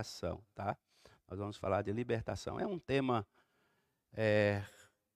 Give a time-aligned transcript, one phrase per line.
[0.00, 0.76] libertação, tá?
[1.28, 2.58] Nós vamos falar de libertação.
[2.58, 3.26] É um tema
[4.12, 4.64] é,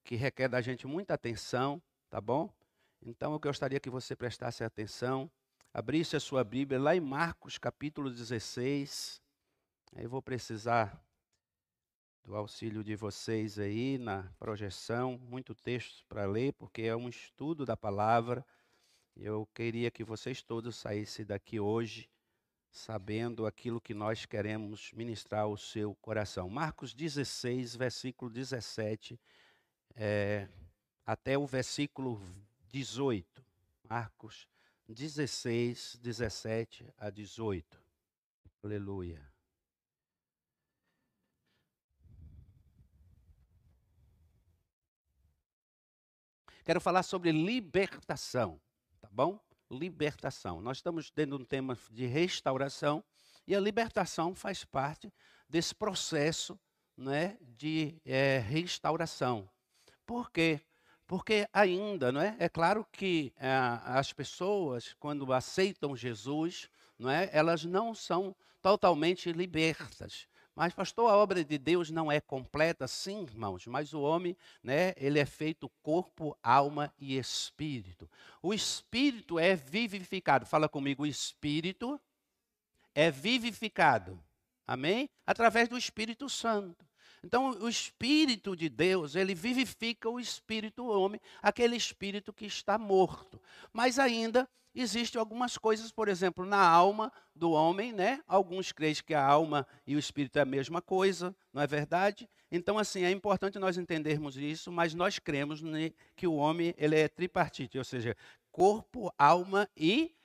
[0.03, 2.53] que requer da gente muita atenção, tá bom?
[3.01, 5.29] Então eu gostaria que você prestasse atenção,
[5.73, 9.21] abrisse a sua Bíblia lá em Marcos capítulo 16.
[9.95, 11.01] Eu vou precisar
[12.23, 17.65] do auxílio de vocês aí na projeção, muito texto para ler, porque é um estudo
[17.65, 18.45] da palavra.
[19.15, 22.09] Eu queria que vocês todos saíssem daqui hoje
[22.75, 26.49] sabendo aquilo que nós queremos ministrar ao seu coração.
[26.49, 29.17] Marcos 16, versículo 17,
[29.95, 30.49] é,
[31.05, 32.21] até o versículo
[32.67, 33.45] 18.
[33.89, 34.45] Marcos
[34.89, 37.81] 16, 17 a 18.
[38.61, 39.25] Aleluia.
[46.65, 48.59] Quero falar sobre libertação,
[48.99, 49.39] tá bom?
[49.69, 50.61] Libertação.
[50.61, 53.03] Nós estamos dentro de um tema de restauração
[53.47, 55.11] e a libertação faz parte
[55.49, 56.59] desse processo
[56.97, 59.49] né, de é, restauração.
[60.05, 60.61] Por quê?
[61.07, 62.35] Porque ainda, não é?
[62.39, 63.49] É claro que é,
[63.85, 67.29] as pessoas, quando aceitam Jesus, não é?
[67.31, 70.27] Elas não são totalmente libertas.
[70.55, 74.93] Mas, pastor, a obra de Deus não é completa, sim, irmãos, mas o homem, né,
[74.95, 78.09] ele é feito corpo, alma e espírito.
[78.41, 80.45] O espírito é vivificado.
[80.45, 81.99] Fala comigo, o espírito
[82.93, 84.17] é vivificado.
[84.65, 85.09] Amém?
[85.27, 86.85] Através do Espírito Santo.
[87.25, 93.41] Então, o Espírito de Deus, ele vivifica o espírito homem, aquele espírito que está morto.
[93.73, 98.21] Mas ainda existem algumas coisas, por exemplo, na alma do homem, né?
[98.27, 102.29] Alguns creem que a alma e o espírito é a mesma coisa, não é verdade?
[102.51, 105.63] Então, assim, é importante nós entendermos isso, mas nós cremos
[106.15, 108.15] que o homem ele é tripartite, ou seja,
[108.51, 110.24] corpo, alma e espírito,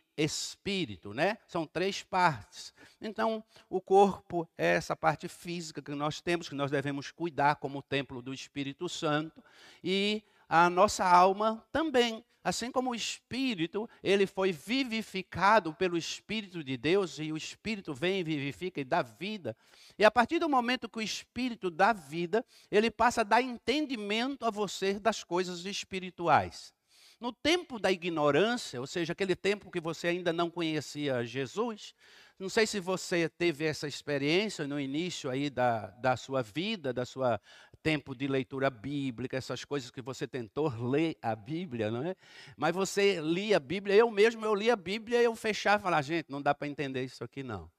[1.14, 1.38] né?
[1.46, 2.74] São três partes.
[3.00, 7.82] Então, o corpo é essa parte física que nós temos, que nós devemos cuidar como
[7.82, 9.42] templo do Espírito Santo,
[9.82, 12.24] e a nossa alma também.
[12.42, 18.24] Assim como o espírito, ele foi vivificado pelo Espírito de Deus, e o Espírito vem,
[18.24, 19.54] vivifica e dá vida.
[19.98, 24.46] E a partir do momento que o Espírito dá vida, ele passa a dar entendimento
[24.46, 26.72] a você das coisas espirituais.
[27.20, 31.94] No tempo da ignorância, ou seja, aquele tempo que você ainda não conhecia Jesus,
[32.38, 37.04] não sei se você teve essa experiência no início aí da, da sua vida, da
[37.04, 37.38] sua
[37.82, 42.16] tempo de leitura bíblica, essas coisas que você tentou ler a Bíblia, não é?
[42.56, 45.84] Mas você lia a Bíblia, eu mesmo eu lia a Bíblia e eu fechava e
[45.84, 47.70] falava, gente, não dá para entender isso aqui não.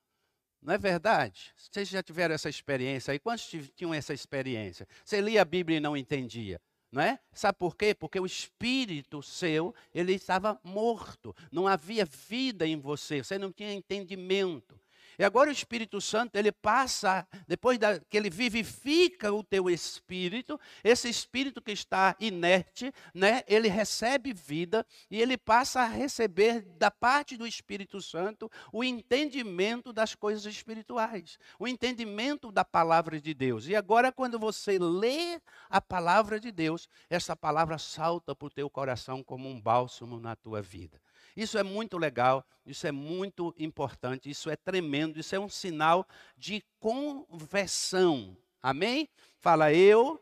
[0.62, 1.52] Não é verdade?
[1.58, 3.18] Vocês já tiveram essa experiência aí?
[3.18, 4.88] Quantos tinham essa experiência?
[5.04, 7.20] Você lia a Bíblia e não entendia não é?
[7.34, 7.94] Sabe por quê?
[7.94, 13.74] Porque o espírito seu, ele estava morto, não havia vida em você, você não tinha
[13.74, 14.81] entendimento.
[15.22, 20.60] E agora o Espírito Santo, ele passa, depois da, que ele vivifica o teu espírito,
[20.84, 26.90] esse espírito que está inerte, né, ele recebe vida e ele passa a receber da
[26.90, 33.68] parte do Espírito Santo o entendimento das coisas espirituais, o entendimento da palavra de Deus.
[33.68, 35.40] E agora, quando você lê
[35.70, 40.36] a palavra de Deus, essa palavra salta para o teu coração como um bálsamo na
[40.36, 41.00] tua vida.
[41.36, 46.08] Isso é muito legal, isso é muito importante, isso é tremendo, isso é um sinal
[46.38, 48.38] de conversão.
[48.62, 49.10] Amém?
[49.40, 50.20] Fala, eu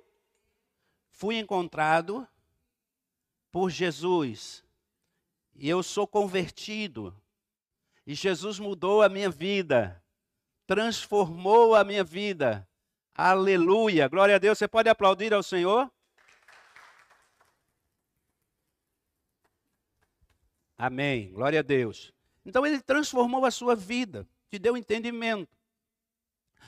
[1.11, 2.27] fui encontrado
[3.51, 4.63] por Jesus
[5.55, 7.15] e eu sou convertido.
[8.05, 10.01] E Jesus mudou a minha vida,
[10.65, 12.67] transformou a minha vida.
[13.13, 14.07] Aleluia.
[14.07, 14.57] Glória a Deus.
[14.57, 15.91] Você pode aplaudir ao Senhor?
[20.81, 21.29] Amém.
[21.33, 22.13] Glória a Deus.
[22.45, 25.57] Então ele transformou a sua vida, te deu entendimento.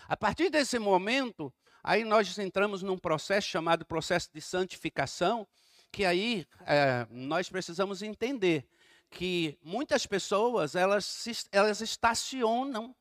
[0.06, 1.52] A partir desse momento,
[1.82, 5.48] aí nós entramos num processo chamado processo de santificação,
[5.94, 8.68] que aí é, nós precisamos entender
[9.10, 12.94] que muitas pessoas elas, elas estacionam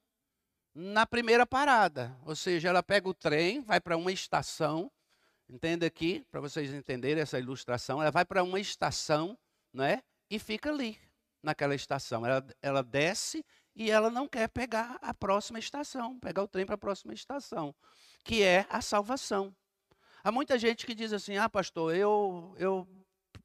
[0.72, 4.89] na primeira parada, ou seja, ela pega o trem, vai para uma estação,
[5.48, 9.36] entenda aqui, para vocês entenderem essa ilustração, ela vai para uma estação,
[9.72, 10.01] não é?
[10.30, 10.98] E fica ali,
[11.42, 12.24] naquela estação.
[12.24, 13.44] Ela, ela desce
[13.74, 17.74] e ela não quer pegar a próxima estação, pegar o trem para a próxima estação,
[18.24, 19.54] que é a salvação.
[20.22, 22.86] Há muita gente que diz assim: ah, pastor, eu, eu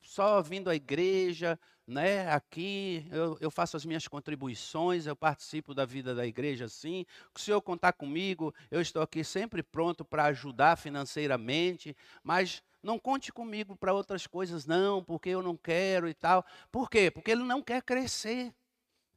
[0.01, 5.85] só vindo à igreja, né, aqui, eu, eu, faço as minhas contribuições, eu participo da
[5.85, 7.05] vida da igreja assim.
[7.35, 12.99] Se o senhor contar comigo, eu estou aqui sempre pronto para ajudar financeiramente, mas não
[12.99, 16.45] conte comigo para outras coisas, não, porque eu não quero e tal.
[16.71, 17.09] Por quê?
[17.09, 18.53] Porque ele não quer crescer.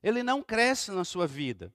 [0.03, 1.73] Ele não cresce na sua vida.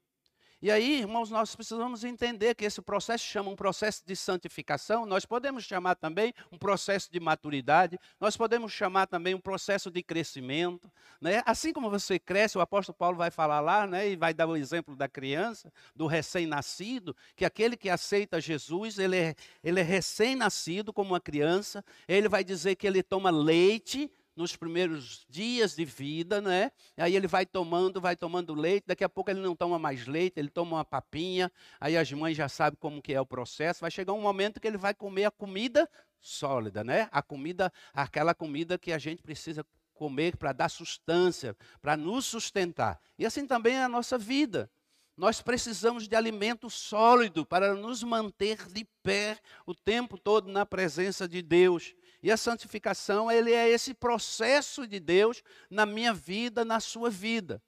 [0.63, 5.25] E aí, irmãos, nós precisamos entender que esse processo chama um processo de santificação, nós
[5.25, 10.89] podemos chamar também um processo de maturidade, nós podemos chamar também um processo de crescimento.
[11.19, 11.43] Né?
[11.45, 14.55] Assim como você cresce, o apóstolo Paulo vai falar lá, né, e vai dar o
[14.55, 20.93] exemplo da criança, do recém-nascido, que aquele que aceita Jesus, ele é, ele é recém-nascido
[20.93, 26.41] como uma criança, ele vai dizer que ele toma leite nos primeiros dias de vida,
[26.41, 26.71] né?
[26.97, 30.39] Aí ele vai tomando, vai tomando leite, daqui a pouco ele não toma mais leite,
[30.39, 33.91] ele toma uma papinha, aí as mães já sabem como que é o processo, vai
[33.91, 35.89] chegar um momento que ele vai comer a comida
[36.19, 37.07] sólida, né?
[37.11, 42.99] A comida, aquela comida que a gente precisa comer para dar sustância, para nos sustentar.
[43.17, 44.69] E assim também é a nossa vida.
[45.15, 51.27] Nós precisamos de alimento sólido para nos manter de pé o tempo todo na presença
[51.27, 51.93] de Deus.
[52.23, 57.61] E a santificação, ele é esse processo de Deus na minha vida, na sua vida.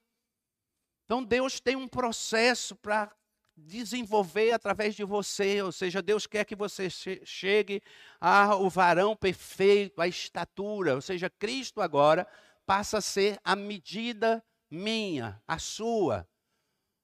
[1.04, 3.14] Então Deus tem um processo para
[3.58, 7.82] desenvolver através de você, ou seja, Deus quer que você chegue
[8.20, 12.26] ao varão perfeito, à estatura, ou seja, Cristo agora
[12.66, 16.28] passa a ser a medida minha, a sua.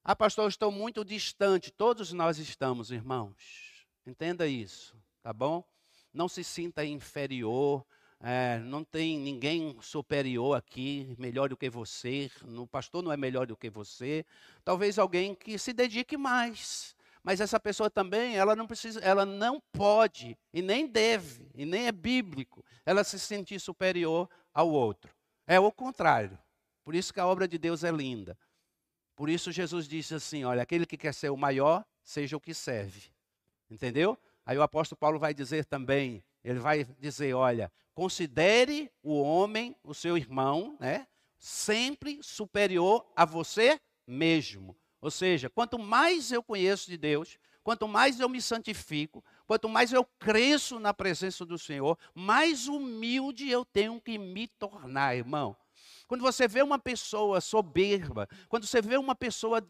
[0.02, 1.70] Ah, pastor, eu estou muito distante.
[1.70, 3.86] Todos nós estamos, irmãos.
[4.04, 5.71] Entenda isso, tá bom?
[6.12, 7.84] Não se sinta inferior,
[8.20, 13.46] é, não tem ninguém superior aqui, melhor do que você, o pastor não é melhor
[13.46, 14.24] do que você.
[14.64, 16.94] Talvez alguém que se dedique mais.
[17.22, 21.86] Mas essa pessoa também, ela não precisa, ela não pode e nem deve, e nem
[21.86, 25.14] é bíblico, ela se sentir superior ao outro.
[25.46, 26.38] É o contrário.
[26.84, 28.36] Por isso que a obra de Deus é linda.
[29.14, 32.54] Por isso Jesus disse assim: olha, aquele que quer ser o maior, seja o que
[32.54, 33.12] serve.
[33.70, 34.18] Entendeu?
[34.44, 39.94] Aí o apóstolo Paulo vai dizer também, ele vai dizer, olha, considere o homem, o
[39.94, 41.06] seu irmão, né,
[41.38, 44.76] sempre superior a você mesmo.
[45.00, 49.92] Ou seja, quanto mais eu conheço de Deus, quanto mais eu me santifico, quanto mais
[49.92, 55.56] eu cresço na presença do Senhor, mais humilde eu tenho que me tornar, irmão.
[56.06, 59.60] Quando você vê uma pessoa soberba, quando você vê uma pessoa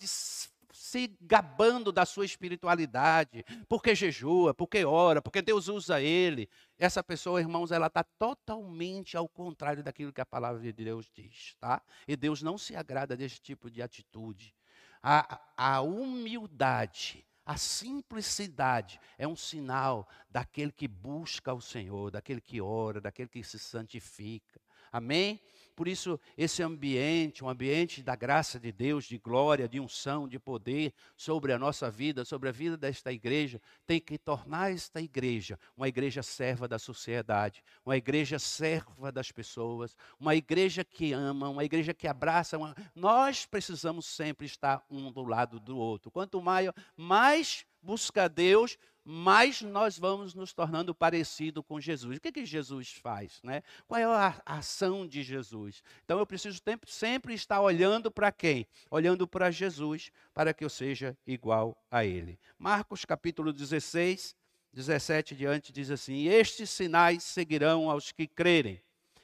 [0.92, 6.50] se gabando da sua espiritualidade, porque jejua, porque ora, porque Deus usa ele.
[6.78, 11.56] Essa pessoa, irmãos, ela está totalmente ao contrário daquilo que a palavra de Deus diz,
[11.58, 11.80] tá?
[12.06, 14.54] E Deus não se agrada desse tipo de atitude.
[15.02, 22.60] A, a humildade, a simplicidade é um sinal daquele que busca o Senhor, daquele que
[22.60, 24.60] ora, daquele que se santifica.
[24.92, 25.40] Amém?
[25.74, 30.38] Por isso, esse ambiente, um ambiente da graça de Deus, de glória, de unção, de
[30.38, 35.58] poder sobre a nossa vida, sobre a vida desta igreja, tem que tornar esta igreja
[35.76, 41.64] uma igreja serva da sociedade, uma igreja serva das pessoas, uma igreja que ama, uma
[41.64, 42.58] igreja que abraça.
[42.58, 42.74] Uma...
[42.94, 46.10] Nós precisamos sempre estar um do lado do outro.
[46.10, 52.18] Quanto mais, mais busca Deus, mais nós vamos nos tornando parecido com Jesus.
[52.18, 53.40] O que, que Jesus faz?
[53.42, 53.62] Né?
[53.86, 55.82] Qual é a ação de Jesus?
[56.04, 58.66] Então eu preciso sempre estar olhando para quem?
[58.90, 62.38] Olhando para Jesus, para que eu seja igual a Ele.
[62.58, 64.36] Marcos capítulo 16,
[64.72, 68.80] 17 diante diz assim: Estes sinais seguirão aos que crerem.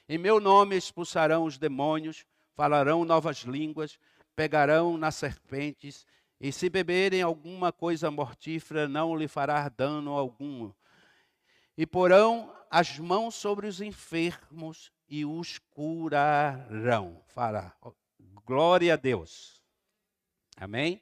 [0.07, 3.97] Em meu nome expulsarão os demônios, falarão novas línguas,
[4.35, 6.05] pegarão nas serpentes
[6.39, 10.71] e se beberem alguma coisa mortífera, não lhe fará dano algum.
[11.77, 17.21] E porão as mãos sobre os enfermos e os curarão.
[17.27, 17.75] Fará.
[18.45, 19.61] Glória a Deus.
[20.55, 21.01] Amém?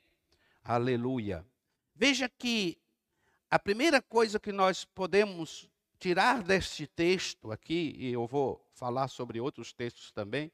[0.63, 1.46] Aleluia.
[1.96, 2.77] Veja que
[3.50, 9.39] a primeira coisa que nós podemos tirar deste texto aqui, e eu vou falar sobre
[9.39, 10.51] outros textos também,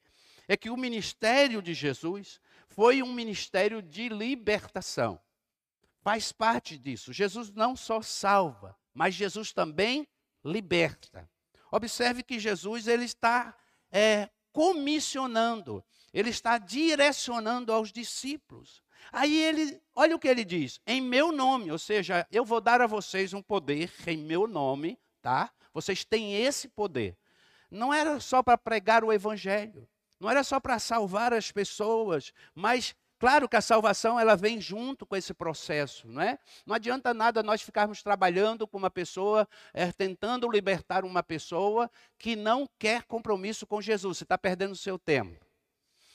[0.47, 2.39] é que o ministério de Jesus
[2.75, 5.19] foi um ministério de libertação.
[6.01, 7.13] Faz parte disso.
[7.13, 10.07] Jesus não só salva, mas Jesus também
[10.43, 11.29] liberta.
[11.71, 13.55] Observe que Jesus ele está
[13.91, 18.83] é, comissionando, ele está direcionando aos discípulos.
[19.11, 22.81] Aí ele, olha o que ele diz: em meu nome, ou seja, eu vou dar
[22.81, 25.51] a vocês um poder em meu nome, tá?
[25.73, 27.17] Vocês têm esse poder.
[27.71, 29.87] Não era só para pregar o evangelho,
[30.19, 35.05] não era só para salvar as pessoas, mas claro que a salvação ela vem junto
[35.05, 36.37] com esse processo, não é?
[36.65, 42.35] Não adianta nada nós ficarmos trabalhando com uma pessoa, é, tentando libertar uma pessoa que
[42.35, 44.17] não quer compromisso com Jesus.
[44.17, 45.45] Você está perdendo o seu tempo.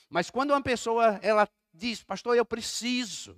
[0.09, 3.37] Mas quando uma pessoa ela diz, pastor, eu preciso,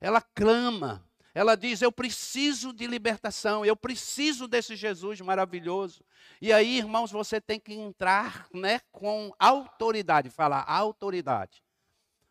[0.00, 1.04] ela clama,
[1.34, 6.04] ela diz: Eu preciso de libertação, eu preciso desse Jesus maravilhoso.
[6.40, 11.62] E aí, irmãos, você tem que entrar né, com autoridade, falar autoridade.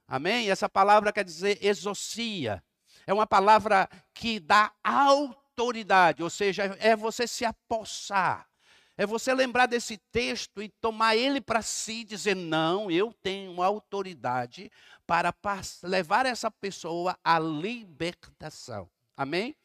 [0.08, 0.50] Amém?
[0.50, 2.63] Essa palavra quer dizer exocia.
[3.08, 8.50] É uma palavra que dá autoridade, ou seja, é você se apossar.
[9.01, 14.72] É você lembrar desse texto e tomar ele para si, dizer: não, eu tenho autoridade
[15.08, 15.34] para
[15.81, 18.88] levar essa pessoa à libertação.
[19.17, 19.55] Amém?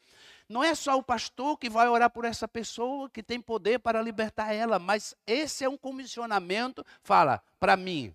[0.49, 4.01] Não é só o pastor que vai orar por essa pessoa que tem poder para
[4.01, 6.83] libertar ela, mas esse é um comissionamento.
[7.03, 8.11] Fala, para mim.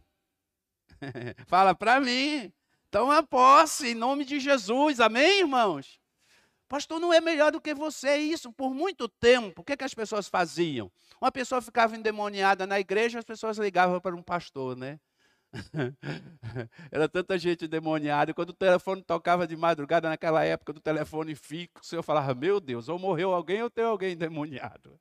[1.47, 2.53] Fala, para mim.
[2.89, 4.99] Então a posse, em nome de Jesus.
[4.99, 6.02] Amém, irmãos?
[6.73, 8.51] Pastor, não é melhor do que você isso.
[8.51, 10.91] Por muito tempo, o que, que as pessoas faziam?
[11.21, 14.99] Uma pessoa ficava endemoniada na igreja, as pessoas ligavam para um pastor, né?
[16.91, 18.33] Era tanta gente endemoniada.
[18.33, 22.89] Quando o telefone tocava de madrugada, naquela época do telefone fixo, eu falava: Meu Deus,
[22.89, 24.99] ou morreu alguém ou tem alguém endemoniado.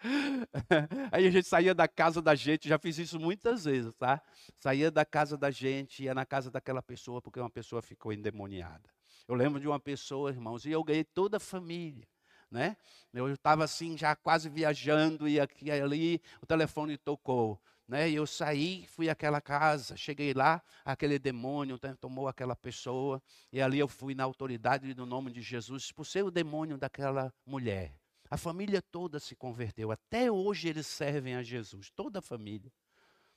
[1.12, 4.20] Aí a gente saía da casa da gente, já fiz isso muitas vezes, tá?
[4.58, 8.90] Saía da casa da gente, ia na casa daquela pessoa, porque uma pessoa ficou endemoniada.
[9.28, 12.06] Eu lembro de uma pessoa, irmãos, e eu ganhei toda a família.
[12.50, 12.76] Né?
[13.12, 17.60] Eu estava assim, já quase viajando, e aqui e ali, o telefone tocou.
[17.88, 18.10] Né?
[18.10, 23.78] E eu saí, fui àquela casa, cheguei lá, aquele demônio tomou aquela pessoa, e ali
[23.78, 27.94] eu fui na autoridade do nome de Jesus, expulsei o demônio daquela mulher.
[28.30, 32.72] A família toda se converteu, até hoje eles servem a Jesus, toda a família.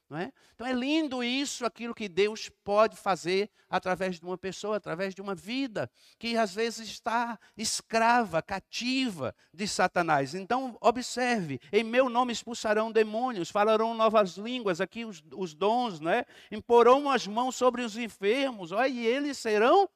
[0.07, 0.31] Não é?
[0.53, 5.21] Então é lindo isso, aquilo que Deus pode fazer através de uma pessoa, através de
[5.21, 10.35] uma vida que às vezes está escrava, cativa de Satanás.
[10.35, 16.23] Então, observe: em meu nome expulsarão demônios, falarão novas línguas, aqui os, os dons, né?
[16.51, 19.89] imporão as mãos sobre os enfermos, ó, e eles serão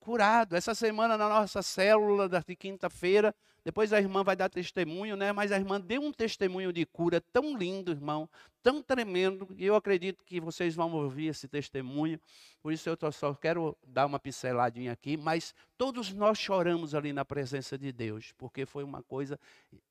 [0.00, 0.56] curados.
[0.56, 3.34] Essa semana, na nossa célula de quinta-feira,
[3.64, 5.32] depois a irmã vai dar testemunho, né?
[5.32, 8.28] Mas a irmã deu um testemunho de cura tão lindo, irmão,
[8.62, 12.20] tão tremendo, e eu acredito que vocês vão ouvir esse testemunho.
[12.62, 17.24] Por isso eu só quero dar uma pinceladinha aqui, mas todos nós choramos ali na
[17.24, 19.40] presença de Deus, porque foi uma coisa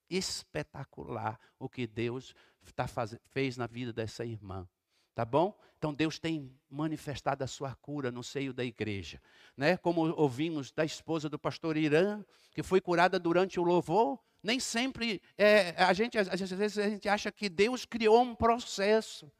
[0.10, 2.36] espetacular o que Deus
[2.76, 3.18] tá faz...
[3.26, 4.68] fez na vida dessa irmã.
[5.16, 5.56] Tá bom?
[5.78, 9.22] Então Deus tem manifestado a sua cura no seio da igreja,
[9.56, 9.78] né?
[9.78, 14.20] Como ouvimos da esposa do pastor Irã, que foi curada durante o louvor.
[14.42, 19.32] Nem sempre é, a gente às vezes a gente acha que Deus criou um processo.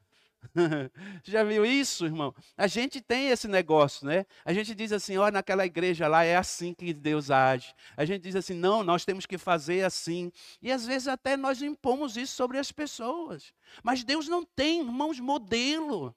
[1.22, 2.34] Já viu isso, irmão?
[2.56, 4.26] A gente tem esse negócio, né?
[4.44, 7.74] A gente diz assim, ó, naquela igreja lá é assim que Deus age.
[7.96, 10.30] A gente diz assim, não, nós temos que fazer assim.
[10.60, 13.52] E às vezes até nós impomos isso sobre as pessoas.
[13.82, 16.14] Mas Deus não tem, irmãos, modelo.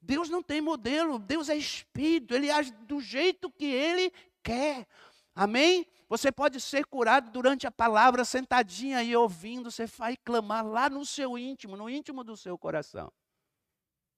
[0.00, 1.18] Deus não tem modelo.
[1.18, 4.86] Deus é espírito, ele age do jeito que ele quer.
[5.34, 5.86] Amém?
[6.08, 11.04] Você pode ser curado durante a palavra, sentadinha aí ouvindo, você vai clamar lá no
[11.04, 13.12] seu íntimo, no íntimo do seu coração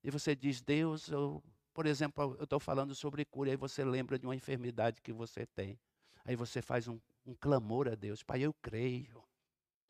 [0.02, 1.42] e você diz, Deus, eu,
[1.74, 5.12] por exemplo, eu estou falando sobre cura, e aí você lembra de uma enfermidade que
[5.12, 5.78] você tem.
[6.24, 9.22] Aí você faz um, um clamor a Deus, Pai, eu creio,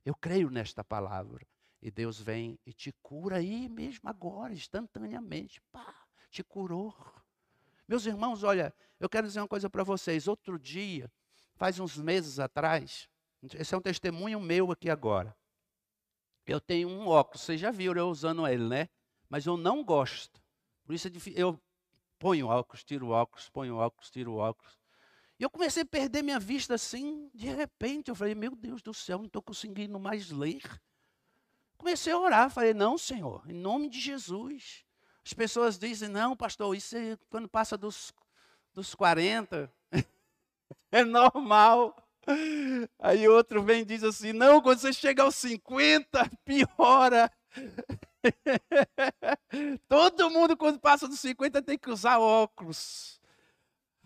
[0.05, 1.47] eu creio nesta palavra.
[1.83, 5.63] E Deus vem e te cura aí mesmo agora, instantaneamente.
[5.73, 6.95] Pá, te curou.
[7.89, 10.29] Meus irmãos, olha, eu quero dizer uma coisa para vocês.
[10.29, 11.11] Outro dia,
[11.55, 13.09] faz uns meses atrás,
[13.55, 15.35] esse é um testemunho meu aqui agora.
[16.47, 18.89] Eu tenho um óculos, vocês já viram eu usando ele, né?
[19.31, 20.43] Mas eu não gosto.
[20.85, 21.13] Por isso é.
[21.37, 21.59] Eu
[22.19, 24.79] ponho óculos, tiro óculos, ponho óculos, tiro óculos.
[25.39, 28.11] E eu comecei a perder minha vista assim, de repente.
[28.11, 30.61] Eu falei, meu Deus do céu, não estou conseguindo mais ler.
[31.79, 34.85] Comecei a orar, falei, não, Senhor, em nome de Jesus.
[35.25, 38.13] As pessoas dizem, não, pastor, isso é quando passa dos,
[38.75, 39.73] dos 40,
[40.93, 41.97] é normal.
[42.99, 47.33] Aí outro vem e diz assim, não, quando você chega aos 50, piora.
[49.89, 53.21] Todo mundo, quando passa dos 50, tem que usar óculos.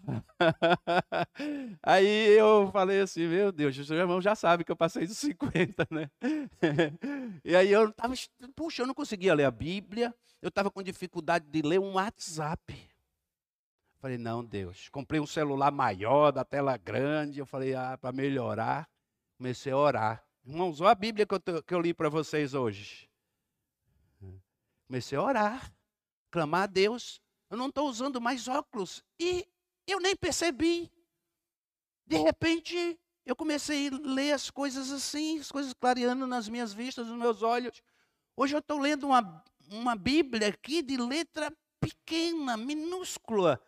[1.83, 5.19] Aí eu falei assim, meu Deus, o seu irmão já sabe que eu passei dos
[5.19, 6.11] 50, né?
[7.45, 8.15] E aí eu estava,
[8.55, 12.91] puxa, eu não conseguia ler a Bíblia, eu estava com dificuldade de ler um WhatsApp.
[14.01, 18.89] Falei, não, Deus, comprei um celular maior, da tela grande, eu falei, ah, para melhorar,
[19.39, 20.25] comecei a orar.
[20.45, 23.09] Irmãos, olha a Bíblia que eu, que eu li para vocês hoje.
[24.87, 25.73] Comecei a orar,
[26.31, 27.21] clamar a Deus.
[27.51, 29.03] Eu não estou usando mais óculos.
[29.19, 29.47] E
[29.87, 30.91] eu nem percebi.
[32.07, 37.07] De repente, eu comecei a ler as coisas assim, as coisas clareando nas minhas vistas,
[37.07, 37.83] nos meus olhos.
[38.37, 43.61] Hoje eu estou lendo uma, uma Bíblia aqui de letra pequena, minúscula.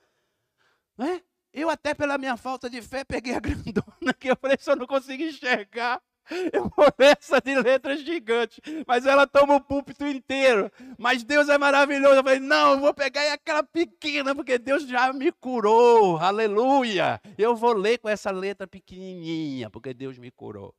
[0.97, 1.23] Né?
[1.53, 4.87] Eu até pela minha falta de fé peguei a grandona que eu falei, só não
[4.87, 6.03] consigo enxergar.
[6.53, 10.71] Eu vou ler essa de letras gigantes, mas ela toma o púlpito inteiro.
[10.99, 12.15] Mas Deus é maravilhoso.
[12.15, 16.19] Eu falei, não, eu vou pegar aquela pequena, porque Deus já me curou.
[16.19, 17.21] Aleluia.
[17.39, 20.75] Eu vou ler com essa letra pequenininha, porque Deus me curou.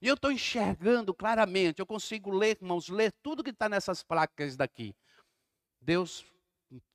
[0.00, 4.56] E eu estou enxergando claramente, eu consigo ler, irmãos, ler tudo que está nessas placas
[4.56, 4.94] daqui.
[5.80, 6.24] Deus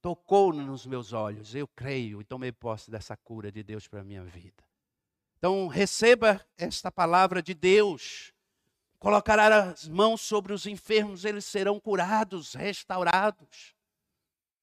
[0.02, 4.04] tocou nos meus olhos, eu creio e tomei posse dessa cura de Deus para a
[4.04, 4.71] minha vida.
[5.42, 8.32] Então, receba esta palavra de Deus.
[9.00, 13.74] Colocará as mãos sobre os enfermos, eles serão curados, restaurados.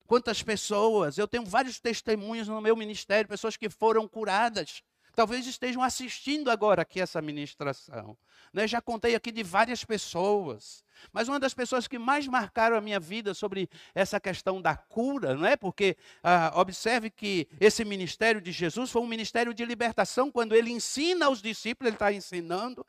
[0.07, 4.81] Quantas pessoas, eu tenho vários testemunhos no meu ministério, pessoas que foram curadas,
[5.15, 8.17] talvez estejam assistindo agora aqui essa ministração.
[8.53, 8.67] Né?
[8.67, 12.99] Já contei aqui de várias pessoas, mas uma das pessoas que mais marcaram a minha
[12.99, 15.55] vida sobre essa questão da cura, não é?
[15.55, 20.31] Porque ah, observe que esse ministério de Jesus foi um ministério de libertação.
[20.31, 22.85] Quando ele ensina aos discípulos, ele está ensinando.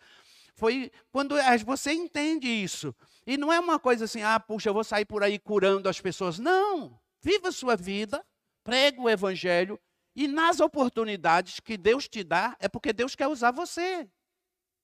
[0.55, 2.95] Foi quando você entende isso.
[3.27, 6.01] E não é uma coisa assim, ah, puxa, eu vou sair por aí curando as
[6.01, 6.39] pessoas.
[6.39, 6.99] Não.
[7.23, 8.25] Viva a sua vida,
[8.65, 9.79] pregue o evangelho,
[10.21, 14.07] e nas oportunidades que Deus te dá, é porque Deus quer usar você.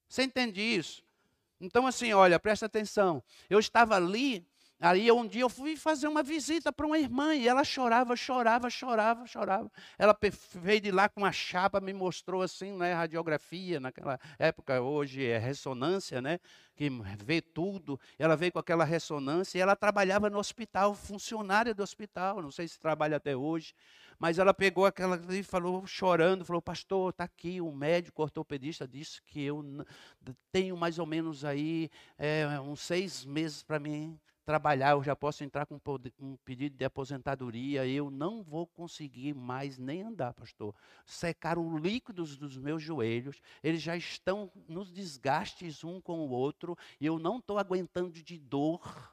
[0.08, 1.02] Você entende isso?
[1.60, 3.22] Então, assim, olha, presta atenção.
[3.50, 4.48] Eu estava ali,
[4.80, 8.70] aí um dia eu fui fazer uma visita para uma irmã e ela chorava, chorava,
[8.70, 9.70] chorava, chorava.
[9.98, 10.16] Ela
[10.54, 15.36] veio de lá com uma chapa, me mostrou assim, né, radiografia, naquela época, hoje é
[15.36, 16.40] ressonância, né,
[16.74, 16.88] que
[17.18, 18.00] vê tudo.
[18.18, 22.66] Ela veio com aquela ressonância e ela trabalhava no hospital, funcionária do hospital, não sei
[22.66, 23.74] se trabalha até hoje.
[24.18, 29.20] Mas ela pegou aquela e falou, chorando, falou, pastor, está aqui, o médico ortopedista disse
[29.22, 29.64] que eu
[30.50, 35.42] tenho mais ou menos aí é, uns seis meses para mim trabalhar, eu já posso
[35.42, 35.80] entrar com
[36.20, 40.72] um pedido de aposentadoria, eu não vou conseguir mais nem andar, pastor.
[41.04, 47.06] Secaram líquidos dos meus joelhos, eles já estão nos desgastes um com o outro, e
[47.06, 49.12] eu não estou aguentando de dor.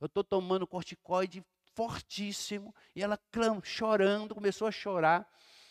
[0.00, 3.18] Eu estou tomando corticoide fortíssimo, e ela
[3.62, 5.28] chorando, começou a chorar.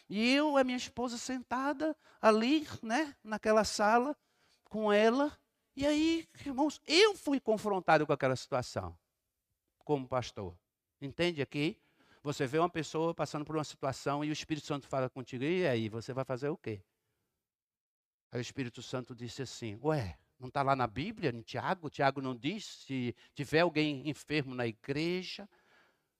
[0.09, 4.17] E eu, a minha esposa sentada ali, né, naquela sala
[4.65, 5.37] com ela.
[5.75, 8.97] E aí, irmãos, eu fui confrontado com aquela situação
[9.85, 10.57] como pastor.
[11.01, 11.79] Entende aqui?
[12.21, 15.65] Você vê uma pessoa passando por uma situação e o Espírito Santo fala contigo, e
[15.65, 16.83] aí, você vai fazer o quê?
[18.31, 21.89] Aí o Espírito Santo disse assim: Ué, não está lá na Bíblia, em Tiago?
[21.89, 25.49] Tiago não diz se tiver alguém enfermo na igreja,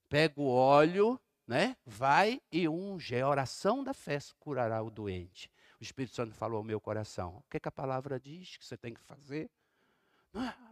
[0.09, 1.77] pega o óleo, né?
[1.85, 3.15] Vai e unge.
[3.15, 5.49] É a oração da fé curará o doente.
[5.79, 7.37] O Espírito Santo falou ao meu coração.
[7.37, 9.49] O que, é que a palavra diz que você tem que fazer?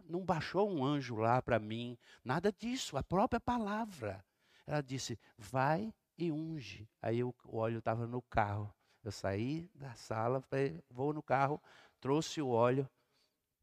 [0.08, 4.24] Não, baixou um anjo lá para mim, nada disso, a própria palavra.
[4.66, 6.88] Ela disse: vai e unge.
[7.00, 8.72] Aí o óleo estava no carro.
[9.02, 10.44] Eu saí da sala,
[10.90, 11.62] vou no carro,
[12.00, 12.88] trouxe o óleo,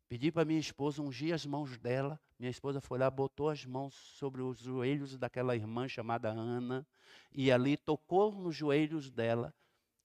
[0.08, 2.20] Pedi para minha esposa ungir as mãos dela.
[2.38, 6.86] Minha esposa foi lá, botou as mãos sobre os joelhos daquela irmã chamada Ana,
[7.32, 9.54] e ali tocou nos joelhos dela.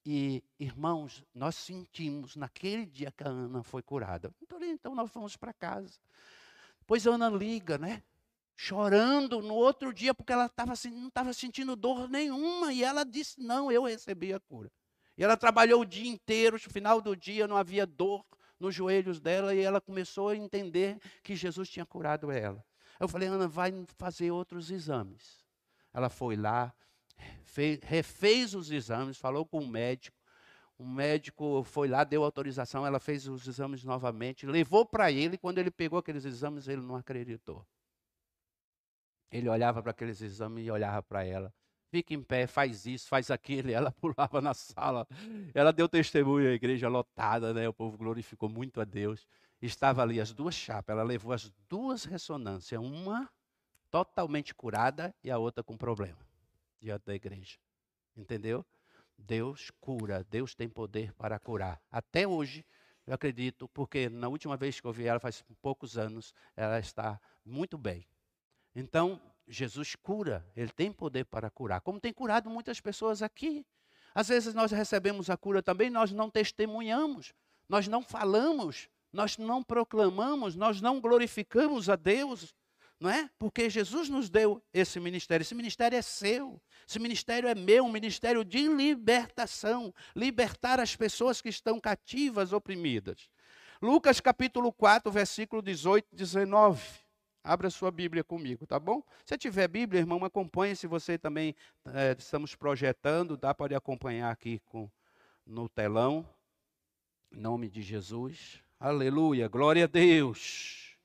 [0.07, 4.33] E, irmãos, nós sentimos naquele dia que a Ana foi curada.
[4.41, 5.99] Então, então nós fomos para casa.
[6.87, 8.03] Pois a Ana liga, né?
[8.57, 12.73] Chorando no outro dia, porque ela tava, não estava sentindo dor nenhuma.
[12.73, 14.71] E ela disse: Não, eu recebi a cura.
[15.17, 18.25] E ela trabalhou o dia inteiro, no final do dia não havia dor
[18.61, 22.65] nos joelhos dela e ela começou a entender que Jesus tinha curado ela.
[23.01, 25.45] Eu falei, Ana, vai fazer outros exames.
[25.93, 26.73] Ela foi lá,
[27.43, 30.17] fez, refez os exames, falou com o médico.
[30.79, 35.37] O médico foi lá, deu autorização, ela fez os exames novamente, levou para ele.
[35.37, 37.67] Quando ele pegou aqueles exames, ele não acreditou.
[39.31, 41.53] Ele olhava para aqueles exames e olhava para ela
[41.91, 43.71] fica em pé, faz isso, faz aquilo.
[43.71, 45.07] E ela pulava na sala.
[45.53, 47.69] Ela deu testemunho à igreja lotada, né?
[47.69, 49.27] O povo glorificou muito a Deus.
[49.61, 50.95] Estava ali as duas chapas.
[50.95, 53.29] Ela levou as duas ressonâncias, uma
[53.91, 56.19] totalmente curada e a outra com problema
[56.81, 57.59] diante da igreja.
[58.17, 58.65] Entendeu?
[59.19, 61.81] Deus cura, Deus tem poder para curar.
[61.91, 62.65] Até hoje,
[63.07, 67.21] eu acredito, porque na última vez que eu vi ela, faz poucos anos, ela está
[67.45, 68.07] muito bem.
[68.75, 73.67] Então, Jesus cura, ele tem poder para curar, como tem curado muitas pessoas aqui.
[74.15, 77.33] Às vezes nós recebemos a cura também, nós não testemunhamos,
[77.69, 82.55] nós não falamos, nós não proclamamos, nós não glorificamos a Deus,
[82.99, 83.29] não é?
[83.39, 87.93] Porque Jesus nos deu esse ministério, esse ministério é seu, esse ministério é meu, um
[87.93, 93.29] ministério de libertação, libertar as pessoas que estão cativas, oprimidas.
[93.83, 97.10] Lucas capítulo 4, versículo 18 e 19.
[97.43, 99.03] Abra sua Bíblia comigo, tá bom?
[99.25, 100.77] Se tiver Bíblia, irmão, acompanhe.
[100.77, 101.55] Se você também
[101.87, 104.91] é, estamos projetando, dá para acompanhar aqui com,
[105.47, 106.29] no telão.
[107.33, 108.63] Em nome de Jesus.
[108.79, 110.97] Aleluia, glória a Deus.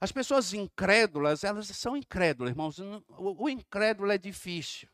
[0.00, 2.78] As pessoas incrédulas, elas são incrédulas, irmãos.
[2.78, 4.88] O, o incrédulo é difícil.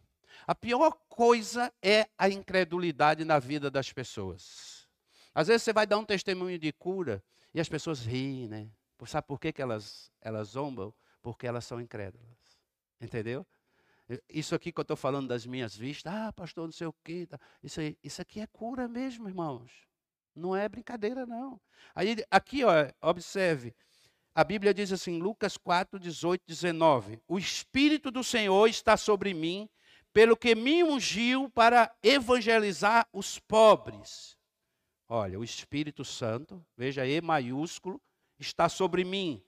[0.46, 4.88] A pior coisa é a incredulidade na vida das pessoas.
[5.34, 8.70] Às vezes você vai dar um testemunho de cura e as pessoas riem, né?
[9.06, 10.94] Sabe por que, que elas, elas zombam?
[11.20, 12.60] Porque elas são incrédulas.
[13.00, 13.46] Entendeu?
[14.28, 17.26] Isso aqui que eu estou falando das minhas vistas, ah, pastor, não sei o quê.
[17.26, 17.38] Tá.
[17.62, 19.70] Isso, aí, isso aqui é cura mesmo, irmãos.
[20.34, 21.60] Não é brincadeira, não.
[21.94, 23.74] Aí, aqui, ó, observe.
[24.34, 29.68] A Bíblia diz assim, Lucas 4, 18, 19: O Espírito do Senhor está sobre mim,
[30.12, 34.36] pelo que me ungiu para evangelizar os pobres.
[35.08, 38.00] Olha, o Espírito Santo, veja E maiúsculo,
[38.42, 39.42] está sobre mim.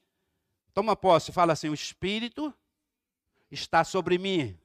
[0.72, 2.54] Toma posse, fala assim: o Espírito
[3.50, 4.58] está sobre mim.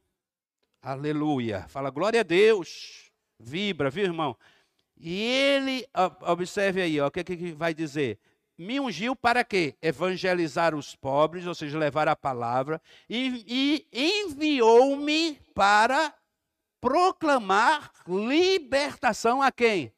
[0.82, 1.68] Aleluia.
[1.68, 3.12] Fala glória a Deus.
[3.38, 4.38] Vibra, viu, irmão?
[4.98, 5.88] E ele,
[6.22, 8.20] observe aí, o que, que vai dizer?
[8.58, 9.78] Me ungiu para quê?
[9.82, 16.14] Evangelizar os pobres, ou seja, levar a palavra, e, e enviou-me para
[16.82, 19.94] proclamar libertação a quem?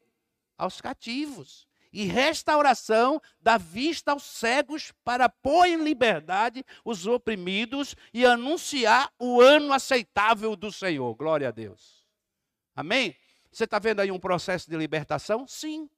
[0.56, 8.24] Aos cativos e restauração da vista aos cegos para pôr em liberdade os oprimidos e
[8.24, 11.14] anunciar o ano aceitável do Senhor.
[11.14, 12.06] Glória a Deus.
[12.74, 13.14] Amém?
[13.52, 15.46] Você está vendo aí um processo de libertação?
[15.46, 15.90] Sim.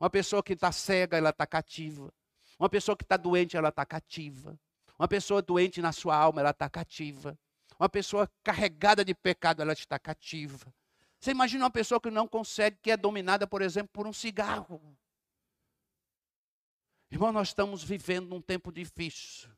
[0.00, 2.12] Uma pessoa que está cega, ela está cativa.
[2.58, 4.58] Uma pessoa que está doente, ela está cativa.
[4.98, 7.38] Uma pessoa doente na sua alma, ela está cativa.
[7.78, 10.72] Uma pessoa carregada de pecado, ela está cativa.
[11.26, 14.80] Você imagina uma pessoa que não consegue, que é dominada, por exemplo, por um cigarro.
[17.10, 19.50] Irmão, nós estamos vivendo num tempo difícil.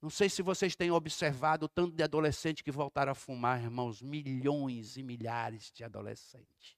[0.00, 4.00] Não sei se vocês têm observado o tanto de adolescentes que voltaram a fumar, irmãos,
[4.00, 6.76] milhões e milhares de adolescentes.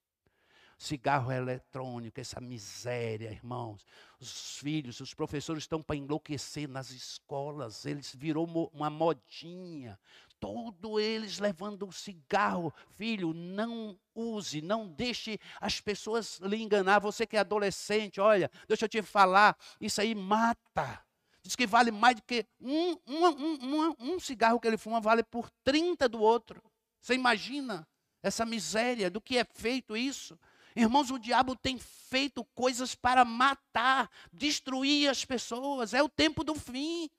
[0.79, 3.85] Cigarro eletrônico, essa miséria, irmãos.
[4.19, 9.99] Os filhos, os professores estão para enlouquecer nas escolas, eles virou uma modinha
[10.43, 12.73] todos eles levando um cigarro.
[12.97, 16.99] Filho, não use, não deixe as pessoas lhe enganar.
[16.99, 21.01] Você que é adolescente, olha, deixa eu te falar, isso aí mata.
[21.41, 25.23] Diz que vale mais do que um, um, um, um, cigarro que ele fuma, vale
[25.23, 26.61] por 30 do outro.
[26.99, 27.87] Você imagina
[28.21, 30.37] essa miséria do que é feito isso?
[30.75, 35.93] Irmãos, o diabo tem feito coisas para matar, destruir as pessoas.
[35.93, 37.09] É o tempo do fim.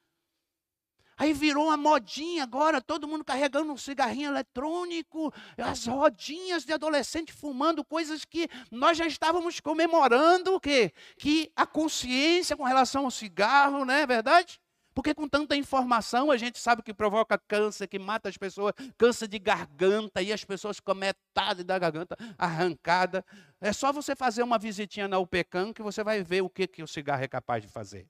[1.17, 7.33] Aí virou uma modinha agora, todo mundo carregando um cigarrinho eletrônico, as rodinhas de adolescente
[7.33, 10.93] fumando coisas que nós já estávamos comemorando o quê?
[11.19, 14.61] Que a consciência com relação ao cigarro, não é verdade?
[14.95, 19.27] Porque com tanta informação a gente sabe que provoca câncer, que mata as pessoas, câncer
[19.27, 23.25] de garganta, e as pessoas com metade da garganta arrancada.
[23.61, 26.83] É só você fazer uma visitinha na UPECAM que você vai ver o que, que
[26.83, 28.09] o cigarro é capaz de fazer.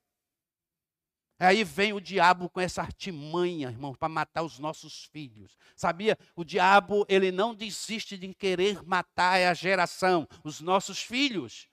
[1.44, 5.56] Aí vem o diabo com essa artimanha, irmão, para matar os nossos filhos.
[5.76, 6.18] Sabia?
[6.34, 11.68] O diabo, ele não desiste de querer matar a geração, os nossos filhos.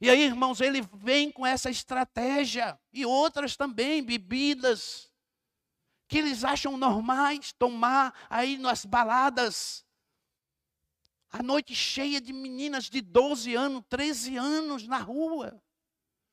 [0.00, 5.10] E aí, irmãos, ele vem com essa estratégia e outras também, bebidas
[6.08, 9.84] que eles acham normais tomar aí nas baladas.
[11.30, 15.60] A noite cheia de meninas de 12 anos, 13 anos na rua.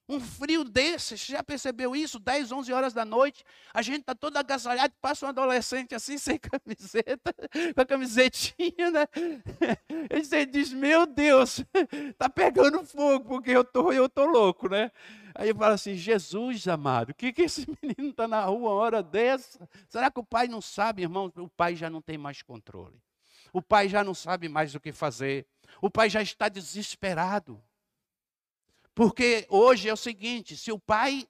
[0.08, 2.20] Um frio desse, você já percebeu isso?
[2.20, 6.38] 10, 11 horas da noite, a gente está todo agasalhado, passa um adolescente assim, sem
[6.38, 7.34] camiseta,
[7.74, 9.08] com a camisetinha, né?
[10.10, 14.92] Ele diz, meu Deus, está pegando fogo, porque eu tô, eu tô louco, né?
[15.34, 18.70] Aí eu falo assim, Jesus amado, o que, que esse menino está na rua uma
[18.72, 19.68] hora dessa?
[19.88, 21.32] Será que o pai não sabe, irmão?
[21.38, 23.02] O pai já não tem mais controle.
[23.54, 25.48] O pai já não sabe mais o que fazer.
[25.82, 27.62] O pai já está desesperado.
[28.96, 31.28] Porque hoje é o seguinte: se o pai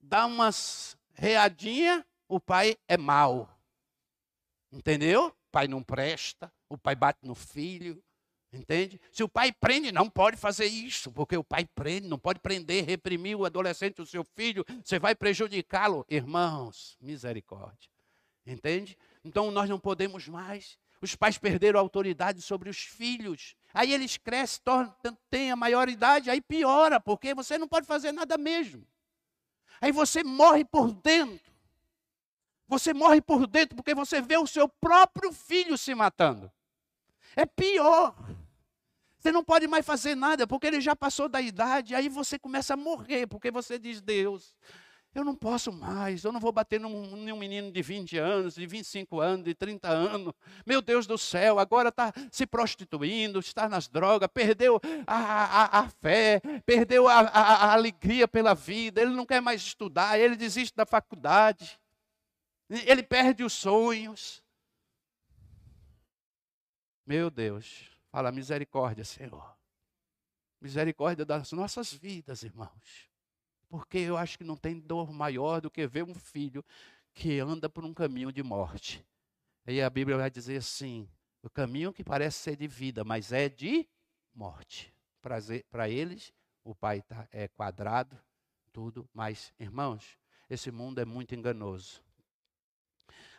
[0.00, 3.48] dá umas readinha, o pai é mau.
[4.70, 5.28] Entendeu?
[5.28, 8.02] O pai não presta, o pai bate no filho.
[8.50, 8.98] Entende?
[9.12, 12.84] Se o pai prende, não pode fazer isso, porque o pai prende, não pode prender,
[12.84, 16.04] reprimir o adolescente, o seu filho, você vai prejudicá-lo.
[16.08, 17.90] Irmãos, misericórdia.
[18.46, 18.96] Entende?
[19.22, 20.78] Então nós não podemos mais.
[21.02, 23.54] Os pais perderam a autoridade sobre os filhos.
[23.72, 24.94] Aí eles crescem, tornam,
[25.30, 28.86] têm a maioridade, aí piora, porque você não pode fazer nada mesmo.
[29.80, 31.52] Aí você morre por dentro.
[32.66, 36.50] Você morre por dentro porque você vê o seu próprio filho se matando.
[37.36, 38.14] É pior.
[39.18, 42.74] Você não pode mais fazer nada porque ele já passou da idade, aí você começa
[42.74, 44.54] a morrer, porque você diz: Deus,
[45.18, 48.64] Eu não posso mais, eu não vou bater num, num menino de 20 anos, de
[48.64, 50.32] 25 anos, de 30 anos.
[50.64, 55.88] Meu Deus do céu, agora está se prostituindo, está nas drogas, perdeu a, a, a
[55.88, 60.86] fé, perdeu a, a alegria pela vida, ele não quer mais estudar, ele desiste da
[60.86, 61.80] faculdade,
[62.70, 64.40] ele perde os sonhos.
[67.04, 69.52] Meu Deus, fala misericórdia, Senhor.
[70.60, 73.08] Misericórdia das nossas vidas, irmãos.
[73.68, 76.64] Porque eu acho que não tem dor maior do que ver um filho
[77.12, 79.04] que anda por um caminho de morte.
[79.66, 81.08] Aí a Bíblia vai dizer assim:
[81.42, 83.86] o caminho que parece ser de vida, mas é de
[84.34, 84.94] morte.
[85.20, 86.32] Para eles,
[86.64, 88.18] o pai tá, é quadrado,
[88.72, 92.02] tudo, mas, irmãos, esse mundo é muito enganoso.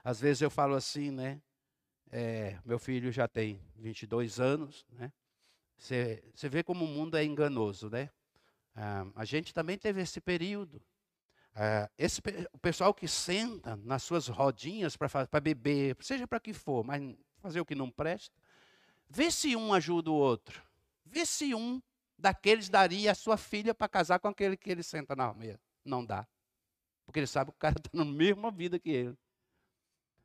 [0.03, 1.41] Às vezes eu falo assim, né?
[2.11, 5.11] É, meu filho já tem 22 anos, né?
[5.77, 8.09] Você vê como o mundo é enganoso, né?
[8.75, 10.81] Ah, a gente também teve esse período.
[11.55, 12.21] Ah, esse,
[12.53, 17.59] o pessoal que senta nas suas rodinhas para beber, seja para que for, mas fazer
[17.59, 18.35] o que não presta,
[19.09, 20.61] vê se um ajuda o outro.
[21.05, 21.81] Vê se um
[22.17, 25.59] daqueles daria a sua filha para casar com aquele que ele senta na mesa.
[25.83, 26.27] Não dá.
[27.05, 29.17] Porque ele sabe que o cara está na mesma vida que ele.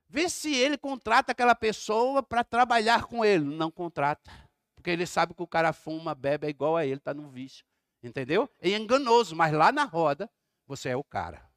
[0.08, 3.44] Vê se ele contrata aquela pessoa para trabalhar com ele.
[3.44, 4.30] Não contrata.
[4.74, 7.64] Porque ele sabe que o cara fuma, bebe, é igual a ele, está no vício.
[8.04, 8.50] Entendeu?
[8.60, 10.30] É enganoso, mas lá na roda,
[10.66, 11.50] você é o cara.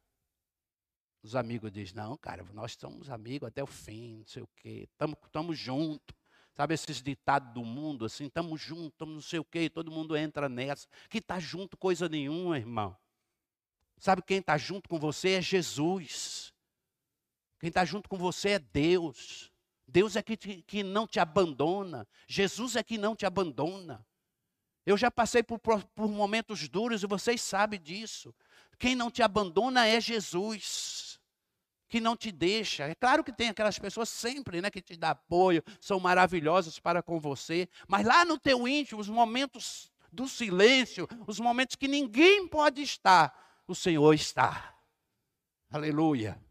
[1.21, 4.87] Os amigos dizem, não, cara, nós somos amigos até o fim, não sei o quê,
[5.25, 6.15] estamos juntos.
[6.53, 10.15] Sabe esses ditados do mundo, assim, estamos juntos, estamos não sei o quê, todo mundo
[10.15, 10.87] entra nessa.
[11.09, 12.97] Que está junto coisa nenhuma, irmão.
[13.97, 16.53] Sabe quem está junto com você é Jesus.
[17.59, 19.51] Quem está junto com você é Deus.
[19.85, 22.07] Deus é que, que não te abandona.
[22.27, 24.05] Jesus é que não te abandona.
[24.87, 28.33] Eu já passei por, por momentos duros e vocês sabem disso.
[28.79, 31.19] Quem não te abandona é Jesus
[31.89, 32.85] que não te deixa.
[32.85, 37.03] É claro que tem aquelas pessoas sempre, né, que te dão apoio, são maravilhosas para
[37.03, 42.47] com você, mas lá no teu íntimo, os momentos do silêncio, os momentos que ninguém
[42.47, 44.73] pode estar, o Senhor está.
[45.69, 46.41] Aleluia.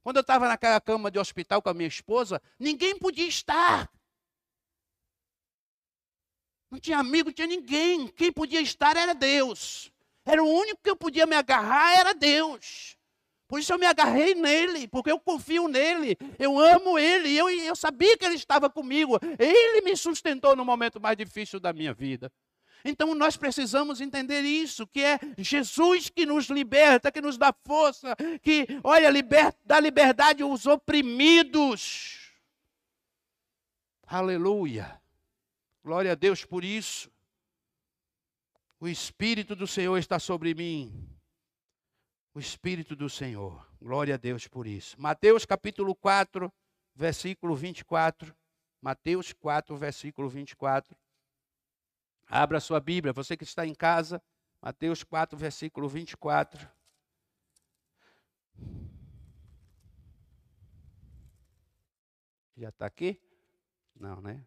[0.00, 3.90] Quando eu estava naquela cama de hospital com a minha esposa, ninguém podia estar.
[6.70, 8.06] Não tinha amigo, não tinha ninguém.
[8.08, 9.90] Quem podia estar era Deus.
[10.24, 12.96] Era o único que eu podia me agarrar, era Deus.
[13.48, 17.74] Por isso eu me agarrei nele, porque eu confio nele, eu amo ele, eu, eu
[17.74, 19.18] sabia que ele estava comigo.
[19.36, 22.30] Ele me sustentou no momento mais difícil da minha vida.
[22.84, 28.14] Então nós precisamos entender isso, que é Jesus que nos liberta, que nos dá força,
[28.40, 32.30] que, olha, liberta, dá liberdade aos oprimidos.
[34.06, 34.99] Aleluia.
[35.82, 37.10] Glória a Deus por isso.
[38.78, 41.08] O Espírito do Senhor está sobre mim.
[42.34, 43.66] O Espírito do Senhor.
[43.80, 45.00] Glória a Deus por isso.
[45.00, 46.52] Mateus capítulo 4,
[46.94, 48.34] versículo 24.
[48.80, 50.96] Mateus 4, versículo 24.
[52.26, 54.22] Abra sua Bíblia, você que está em casa.
[54.62, 56.68] Mateus 4, versículo 24.
[62.56, 63.18] Já está aqui?
[63.94, 64.46] Não, né?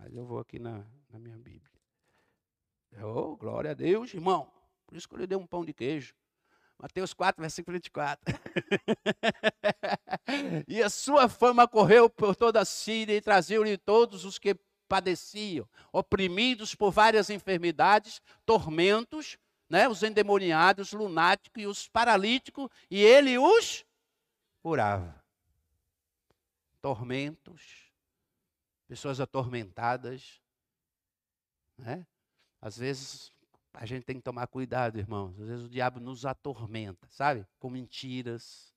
[0.00, 1.70] Mas eu vou aqui na, na minha Bíblia.
[3.02, 4.50] Oh, glória a Deus, irmão.
[4.86, 6.14] Por isso que eu lhe dei um pão de queijo.
[6.78, 8.34] Mateus 4, versículo 24.
[10.66, 14.56] e a sua fama correu por toda a Síria e trazia-lhe todos os que
[14.88, 19.36] padeciam, oprimidos por várias enfermidades, tormentos,
[19.68, 23.84] né, os endemoniados, lunáticos e os paralíticos, e ele os
[24.62, 25.22] curava.
[26.80, 27.89] Tormentos,
[28.90, 30.42] pessoas atormentadas.
[31.78, 32.04] Né?
[32.60, 33.32] Às vezes
[33.72, 35.38] a gente tem que tomar cuidado, irmãos.
[35.40, 37.46] Às vezes o diabo nos atormenta, sabe?
[37.60, 38.74] Com mentiras.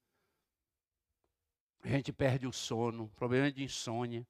[1.82, 4.26] A gente perde o sono, problema de insônia.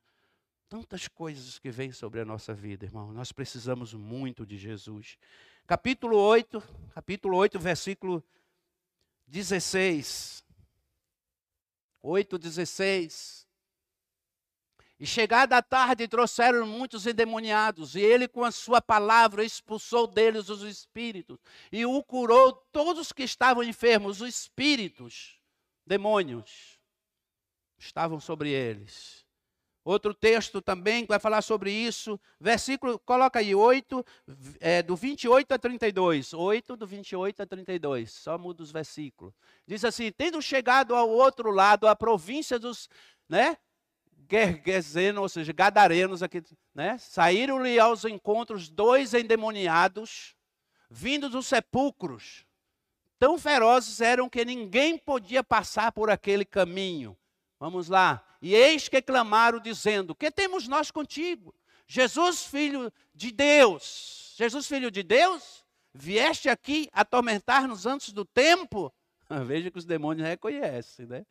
[0.69, 3.11] Tantas coisas que vêm sobre a nossa vida, irmão.
[3.11, 5.17] Nós precisamos muito de Jesus.
[5.67, 6.63] Capítulo 8,
[6.95, 8.23] capítulo 8, versículo
[9.27, 10.45] 16.
[12.01, 13.42] 8, 16.
[14.99, 20.49] E chegada a tarde, trouxeram muitos endemoniados, e ele, com a sua palavra, expulsou deles
[20.49, 21.37] os espíritos,
[21.71, 25.39] e o curou todos que estavam enfermos, os espíritos,
[25.85, 26.79] demônios,
[27.77, 29.23] estavam sobre eles.
[29.85, 34.05] Outro texto também vai falar sobre isso, versículo, coloca aí, 8,
[34.61, 36.33] é, do 28 a 32.
[36.33, 39.33] 8 do 28 a 32, só muda os versículos.
[39.67, 42.87] Diz assim: tendo chegado ao outro lado, a província dos,
[43.27, 43.57] né,
[44.33, 46.41] Gergeseno, ou seja, gadarenos aqui,
[46.73, 46.97] né?
[46.97, 50.35] Saíram-lhe aos encontros dois endemoniados,
[50.89, 52.43] vindos dos sepulcros,
[53.19, 57.15] tão ferozes eram que ninguém podia passar por aquele caminho.
[57.59, 58.25] Vamos lá.
[58.41, 61.53] E eis que clamaram, dizendo: Que temos nós contigo?
[61.87, 64.33] Jesus, filho de Deus.
[64.35, 68.91] Jesus, filho de Deus, vieste aqui atormentar-nos antes do tempo?
[69.45, 71.23] Veja que os demônios reconhecem, né?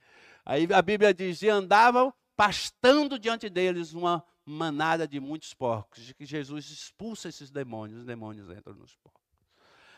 [0.46, 6.12] Aí a Bíblia diz: E andavam pastando diante deles uma manada de muitos porcos, de
[6.12, 9.22] que Jesus expulsa esses demônios, os demônios entram nos porcos.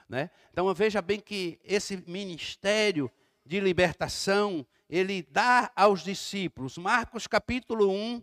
[0.06, 0.28] Né?
[0.52, 3.10] Então veja bem que esse ministério
[3.46, 6.76] de libertação, ele dá aos discípulos.
[6.76, 8.22] Marcos capítulo 1,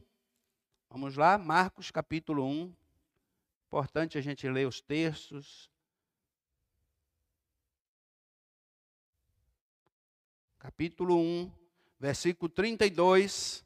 [0.88, 2.76] vamos lá, Marcos capítulo 1.
[3.66, 5.68] Importante a gente ler os textos.
[10.60, 11.52] Capítulo 1,
[12.00, 13.66] versículo 32,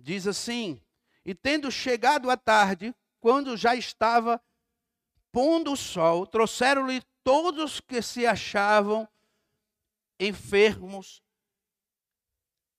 [0.00, 0.80] diz assim:
[1.24, 4.40] E tendo chegado a tarde, quando já estava
[5.30, 9.08] pondo o sol, trouxeram-lhe todos que se achavam
[10.18, 11.22] enfermos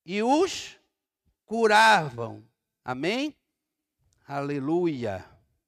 [0.05, 0.77] e os
[1.45, 2.43] curavam.
[2.84, 3.36] Amém?
[4.27, 5.25] Aleluia.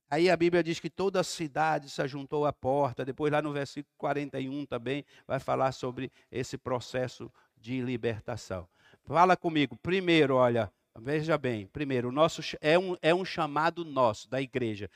[0.10, 3.04] Aí a Bíblia diz que toda a cidade se ajuntou à porta.
[3.04, 8.68] Depois, lá no versículo 41 também, vai falar sobre esse processo de libertação.
[9.04, 9.76] Fala comigo.
[9.76, 11.68] Primeiro, olha, veja bem.
[11.68, 14.90] Primeiro, o nosso é um, é um chamado nosso, da igreja.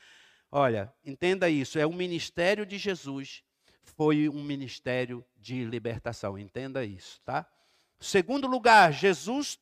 [0.50, 3.42] Olha, entenda isso, é o ministério de Jesus,
[3.82, 7.46] foi um ministério de libertação, entenda isso, tá?
[8.00, 9.58] Segundo lugar, Jesus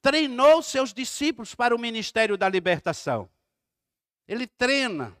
[0.00, 3.28] treinou seus discípulos para o ministério da libertação.
[4.28, 5.16] Ele treina.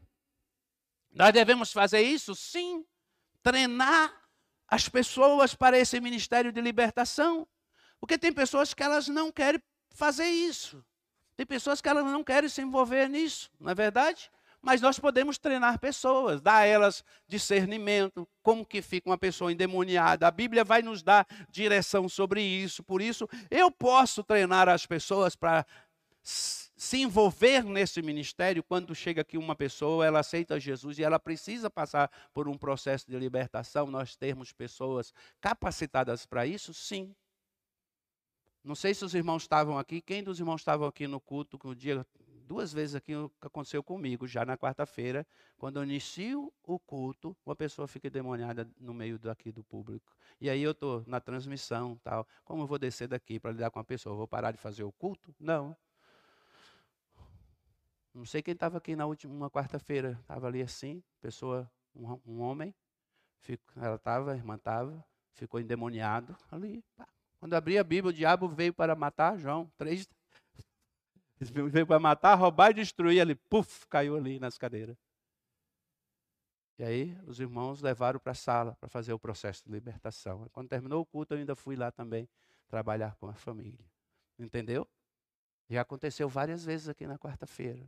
[1.10, 2.34] Nós devemos fazer isso?
[2.34, 2.84] Sim.
[3.42, 4.12] Treinar
[4.68, 7.46] as pessoas para esse ministério de libertação.
[7.98, 9.62] Porque tem pessoas que elas não querem
[9.94, 10.84] fazer isso.
[11.36, 14.30] Tem pessoas que elas não querem se envolver nisso, não é verdade?
[14.60, 20.26] Mas nós podemos treinar pessoas, dar a elas discernimento, como que fica uma pessoa endemoniada.
[20.26, 22.82] A Bíblia vai nos dar direção sobre isso.
[22.82, 25.66] Por isso, eu posso treinar as pessoas para
[26.22, 31.68] se envolver nesse ministério quando chega aqui uma pessoa, ela aceita Jesus e ela precisa
[31.68, 36.72] passar por um processo de libertação, nós termos pessoas capacitadas para isso?
[36.72, 37.14] Sim.
[38.64, 41.74] Não sei se os irmãos estavam aqui, quem dos irmãos estavam aqui no culto, que
[41.74, 42.04] dia
[42.46, 45.26] duas vezes aqui aconteceu comigo, já na quarta-feira,
[45.58, 50.10] quando eu inicio o culto, uma pessoa fica demoniada no meio daqui do público.
[50.40, 52.26] E aí eu estou na transmissão, tal.
[52.42, 54.14] Como eu vou descer daqui para lidar com uma pessoa?
[54.14, 55.34] Eu vou parar de fazer o culto?
[55.38, 55.76] Não.
[58.14, 62.74] Não sei quem estava aqui na última quarta-feira, estava ali assim, pessoa, um, um homem,
[63.40, 66.82] fico, ela estava, a irmã estava, ficou endemoniado ali.
[66.96, 67.13] Pá.
[67.44, 70.08] Quando abri a Bíblia, o diabo veio para matar João, três,
[71.70, 73.20] veio para matar, roubar e destruir.
[73.20, 74.96] Ele, puf, caiu ali nas cadeiras.
[76.78, 80.48] E aí os irmãos levaram para a sala para fazer o processo de libertação.
[80.54, 82.26] Quando terminou o culto, eu ainda fui lá também
[82.66, 83.84] trabalhar com a família.
[84.38, 84.88] Entendeu?
[85.68, 87.86] Já aconteceu várias vezes aqui na quarta-feira.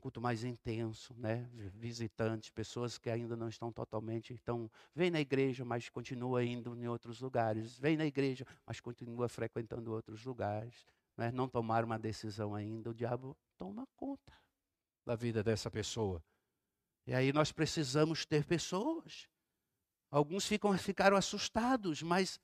[0.00, 1.48] Culto mais intenso, né?
[1.74, 4.32] Visitantes, pessoas que ainda não estão totalmente.
[4.32, 7.78] Então, vem na igreja, mas continua indo em outros lugares.
[7.78, 10.86] Vem na igreja, mas continua frequentando outros lugares
[11.20, 14.32] né, não tomaram uma decisão ainda, o diabo toma conta
[15.04, 16.24] da vida dessa pessoa.
[17.06, 19.28] E aí nós precisamos ter pessoas.
[20.10, 22.40] Alguns ficam, ficaram assustados, mas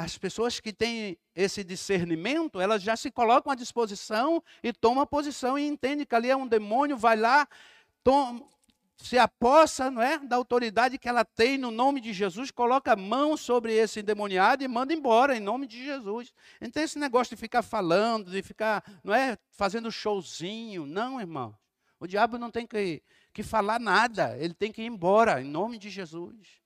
[0.00, 5.06] as pessoas que têm esse discernimento, elas já se colocam à disposição e tomam a
[5.06, 7.48] posição e entendem que ali é um demônio, vai lá,
[8.04, 8.46] toma,
[8.96, 12.96] se apossa não é, da autoridade que ela tem no nome de Jesus, coloca a
[12.96, 16.32] mão sobre esse endemoniado e manda embora em nome de Jesus.
[16.60, 21.58] Então esse negócio de ficar falando, de ficar, não é, fazendo showzinho, não, irmão.
[21.98, 25.76] O diabo não tem que, que falar nada, ele tem que ir embora em nome
[25.76, 26.60] de Jesus.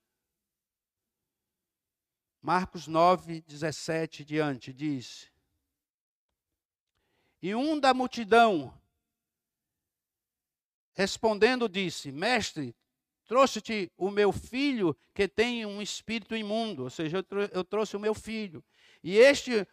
[2.42, 5.31] Marcos 9, 17 diante diz:
[7.40, 8.74] E um da multidão
[10.94, 12.74] Respondendo, disse: Mestre,
[13.26, 18.14] trouxe-te o meu filho que tem um espírito imundo, ou seja, eu, trouxe o meu
[18.14, 18.62] filho.
[19.02, 19.66] E este,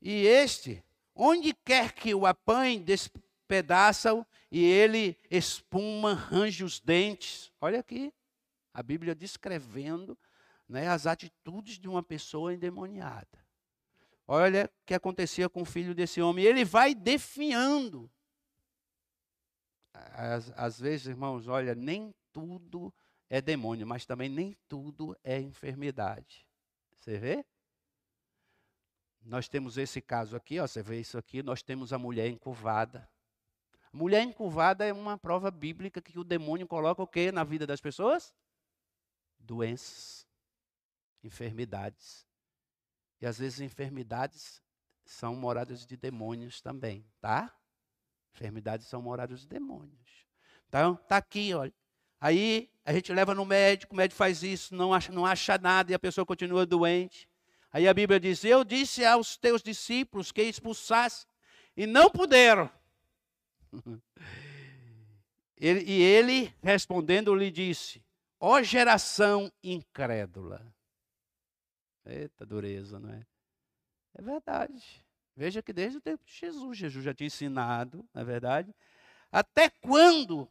[0.00, 0.82] e este,
[1.14, 7.52] onde quer que o apanhe, despedaça-o e ele espuma, range os dentes.
[7.60, 8.12] Olha aqui,
[8.72, 10.16] a Bíblia descrevendo
[10.68, 13.44] né, as atitudes de uma pessoa endemoniada.
[14.26, 16.44] Olha o que acontecia com o filho desse homem.
[16.44, 18.10] Ele vai definhando
[19.94, 22.92] às, às vezes, irmãos, olha, nem tudo
[23.28, 26.46] é demônio, mas também nem tudo é enfermidade.
[26.98, 27.44] Você vê?
[29.22, 33.08] Nós temos esse caso aqui, ó, você vê isso aqui, nós temos a mulher encurvada.
[33.92, 37.80] Mulher encurvada é uma prova bíblica que o demônio coloca o quê na vida das
[37.80, 38.34] pessoas?
[39.38, 40.26] Doenças.
[41.24, 42.26] Enfermidades.
[43.20, 44.62] E às vezes enfermidades
[45.04, 47.54] são moradas de demônios também, tá?
[48.34, 50.26] Enfermidades são moradas de demônios.
[50.68, 51.72] Então, tá aqui, olha.
[52.20, 55.92] Aí a gente leva no médico, o médico faz isso, não acha, não acha nada
[55.92, 57.28] e a pessoa continua doente.
[57.70, 61.26] Aí a Bíblia diz: Eu disse aos teus discípulos que expulsasse
[61.76, 62.70] e não puderam.
[65.56, 68.04] Ele, e ele, respondendo, lhe disse:
[68.40, 70.74] Ó geração incrédula.
[72.06, 73.26] Eita dureza, não é?
[74.14, 75.04] É verdade.
[75.36, 78.74] Veja que desde o tempo de Jesus, Jesus já tinha ensinado, não é verdade?
[79.32, 80.48] Até quando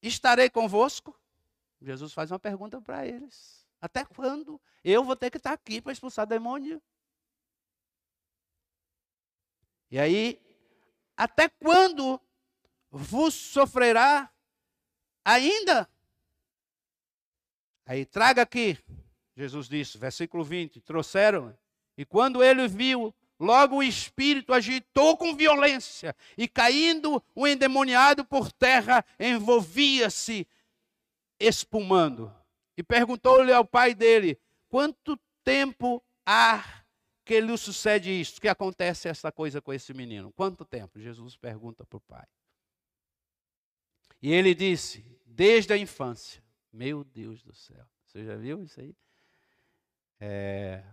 [0.00, 1.18] estarei convosco?
[1.80, 3.66] Jesus faz uma pergunta para eles.
[3.80, 6.80] Até quando eu vou ter que estar aqui para expulsar demônio?
[9.90, 10.40] E aí,
[11.16, 12.20] até quando
[12.90, 14.32] vos sofrerá
[15.24, 15.88] ainda?
[17.84, 18.78] Aí traga aqui,
[19.36, 21.56] Jesus disse, versículo 20: trouxeram,
[21.96, 28.52] e quando ele viu, logo o espírito agitou com violência, e caindo o endemoniado por
[28.52, 30.46] terra, envolvia-se,
[31.38, 32.32] espumando.
[32.76, 36.84] E perguntou-lhe ao pai dele: quanto tempo há
[37.24, 38.40] que lhe sucede isto?
[38.40, 40.32] Que acontece essa coisa com esse menino?
[40.32, 40.98] Quanto tempo?
[40.98, 42.26] Jesus pergunta para o pai.
[44.20, 46.42] E ele disse: desde a infância.
[46.72, 47.84] Meu Deus do céu.
[48.06, 48.94] Você já viu isso aí?
[50.24, 50.84] É,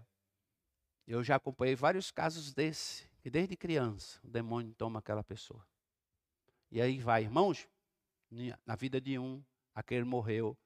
[1.05, 5.63] eu já acompanhei vários casos desse, que desde criança o demônio toma aquela pessoa.
[6.71, 7.67] E aí vai, irmãos,
[8.65, 9.39] na vida de um,
[9.75, 10.57] aquele morreu,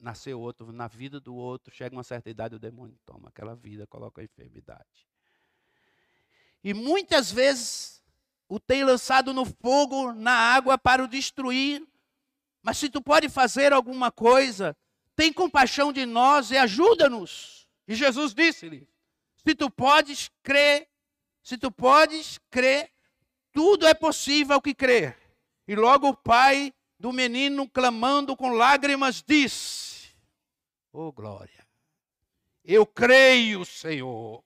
[0.00, 3.86] nasceu outro, na vida do outro, chega uma certa idade, o demônio toma aquela vida,
[3.86, 5.06] coloca a enfermidade.
[6.64, 8.02] E muitas vezes
[8.48, 11.86] o tem lançado no fogo, na água para o destruir,
[12.64, 14.76] mas se tu pode fazer alguma coisa,
[15.14, 17.67] tem compaixão de nós e ajuda-nos.
[17.88, 18.86] E Jesus disse-lhe:
[19.34, 20.86] Se tu podes crer,
[21.42, 22.92] se tu podes crer,
[23.50, 25.16] tudo é possível que crer.
[25.66, 30.14] E logo o pai do menino, clamando com lágrimas, disse:
[30.92, 31.66] Oh glória,
[32.62, 34.44] eu creio, Senhor,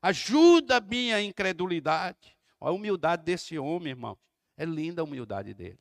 [0.00, 2.36] ajuda a minha incredulidade.
[2.60, 4.16] Olha a humildade desse homem, irmão.
[4.56, 5.80] É linda a humildade dele.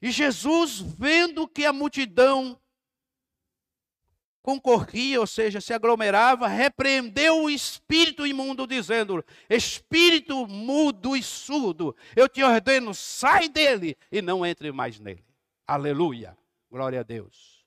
[0.00, 2.58] E Jesus, vendo que a multidão
[4.42, 12.28] concorria, ou seja, se aglomerava, repreendeu o espírito imundo, dizendo: Espírito mudo e surdo, eu
[12.28, 15.24] te ordeno, sai dele e não entre mais nele.
[15.66, 16.36] Aleluia,
[16.70, 17.64] glória a Deus.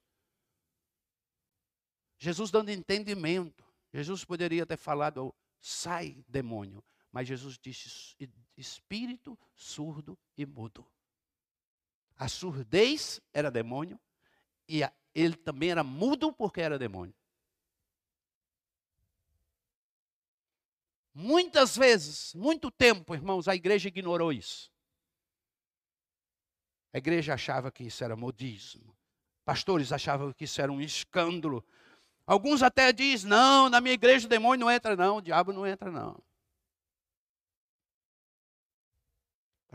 [2.18, 3.64] Jesus dando entendimento.
[3.94, 6.84] Jesus poderia ter falado: sai, demônio.
[7.12, 8.16] Mas Jesus disse:
[8.58, 10.86] espírito surdo e mudo.
[12.18, 14.00] A surdez era demônio
[14.68, 17.16] e a, ele também era mudo porque era demônio.
[21.13, 24.70] Muitas vezes, muito tempo, irmãos, a igreja ignorou isso.
[26.93, 28.93] A igreja achava que isso era modismo.
[29.45, 31.66] Pastores achavam que isso era um escândalo.
[32.28, 35.66] Alguns até dizem: não, na minha igreja o demônio não entra, não, o diabo não
[35.66, 36.22] entra, não.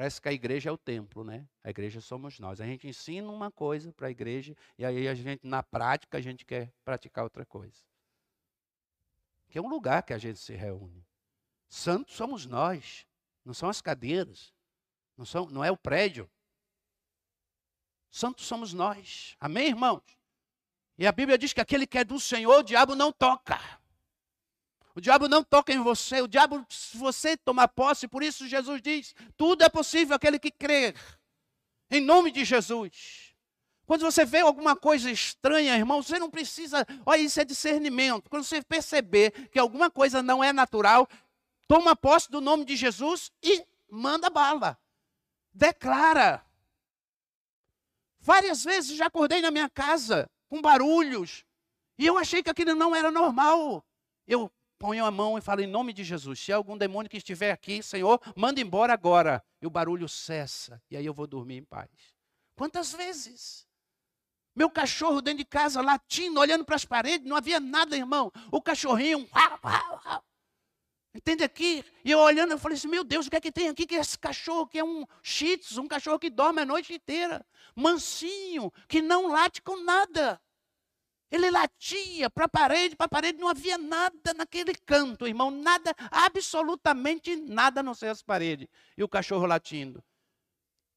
[0.01, 1.47] Parece que a igreja é o templo, né?
[1.63, 2.59] A igreja somos nós.
[2.59, 6.21] A gente ensina uma coisa para a igreja e aí a gente, na prática, a
[6.23, 7.85] gente quer praticar outra coisa.
[9.51, 11.07] Que é um lugar que a gente se reúne.
[11.69, 13.07] Santos somos nós,
[13.45, 14.55] não são as cadeiras,
[15.19, 16.31] não, são, não é o prédio.
[18.11, 19.37] Santos somos nós.
[19.39, 20.01] Amém, irmãos?
[20.97, 23.61] E a Bíblia diz que aquele que é do Senhor, o diabo não toca.
[25.01, 28.83] O diabo não toca em você, o diabo, se você tomar posse, por isso Jesus
[28.83, 30.95] diz: tudo é possível aquele que crer.
[31.91, 33.35] Em nome de Jesus.
[33.87, 36.87] Quando você vê alguma coisa estranha, irmão, você não precisa.
[37.07, 38.29] Olha, isso é discernimento.
[38.29, 41.09] Quando você perceber que alguma coisa não é natural,
[41.67, 44.79] toma posse do nome de Jesus e manda bala.
[45.51, 46.45] Declara.
[48.21, 51.43] Várias vezes já acordei na minha casa com barulhos.
[51.97, 53.83] E eu achei que aquilo não era normal.
[54.27, 56.41] Eu ponho a mão e falo em nome de Jesus.
[56.41, 59.45] Se algum demônio que estiver aqui, Senhor, manda embora agora.
[59.61, 60.83] E o barulho cessa.
[60.91, 61.91] E aí eu vou dormir em paz.
[62.57, 63.69] Quantas vezes?
[64.57, 68.33] Meu cachorro dentro de casa latindo, olhando para as paredes, não havia nada, irmão.
[68.51, 70.25] O cachorrinho, uau, uau, uau.
[71.15, 71.85] Entende aqui?
[72.03, 73.87] E eu olhando, eu falei assim: meu Deus, o que é que tem aqui?
[73.87, 76.95] Que é esse cachorro que é um shih tzu, um cachorro que dorme a noite
[76.95, 80.41] inteira, mansinho, que não late com nada.
[81.31, 85.95] Ele latia para a parede, para a parede, não havia nada naquele canto, irmão, nada,
[86.11, 88.67] absolutamente nada, a não ser as paredes.
[88.97, 90.03] E o cachorro latindo.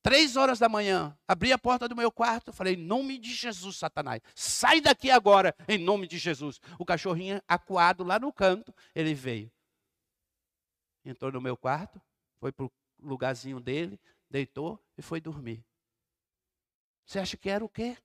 [0.02, 3.78] Três horas da manhã, abri a porta do meu quarto, falei, em nome de Jesus,
[3.78, 6.60] Satanás, sai daqui agora, em nome de Jesus.
[6.78, 9.50] O cachorrinho acuado lá no canto, ele veio.
[11.06, 12.02] Entrou no meu quarto,
[12.38, 15.64] foi para o lugarzinho dele, deitou e foi dormir.
[17.06, 17.98] Você acha que era o quê?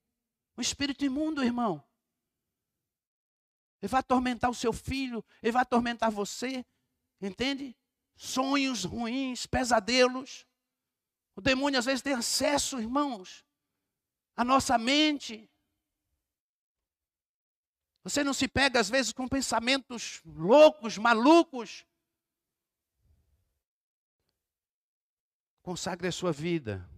[0.57, 1.83] Um espírito imundo, irmão.
[3.81, 6.65] Ele vai atormentar o seu filho, ele vai atormentar você,
[7.21, 7.77] entende?
[8.17, 10.47] Sonhos ruins, pesadelos.
[11.37, 13.45] O demônio às vezes tem acesso, irmãos,
[14.37, 15.49] à nossa mente.
[18.03, 21.87] Você não se pega às vezes com pensamentos loucos, malucos.
[25.63, 26.89] Consagre a sua vida.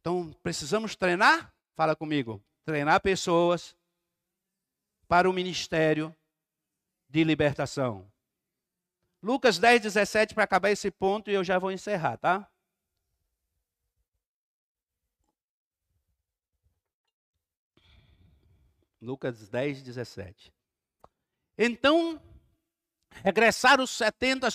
[0.00, 1.52] Então, precisamos treinar?
[1.74, 2.44] Fala comigo.
[2.64, 3.74] Treinar pessoas
[5.12, 6.16] para o ministério
[7.06, 8.10] de libertação.
[9.22, 12.50] Lucas 10, 17, para acabar esse ponto, e eu já vou encerrar, tá?
[19.02, 20.50] Lucas 10, 17.
[21.58, 22.18] Então,
[23.22, 24.48] regressaram os setenta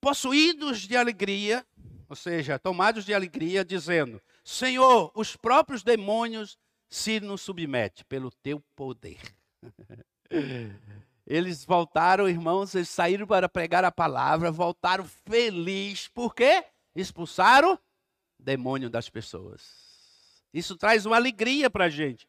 [0.00, 1.66] possuídos de alegria,
[2.08, 6.58] ou seja, tomados de alegria, dizendo: Senhor, os próprios demônios
[6.88, 9.20] se nos submetem pelo teu poder.
[11.26, 16.08] Eles voltaram, irmãos, eles saíram para pregar a palavra, voltaram felizes.
[16.08, 16.64] Por quê?
[16.94, 17.78] Expulsaram
[18.38, 20.44] demônio das pessoas.
[20.54, 22.28] Isso traz uma alegria para a gente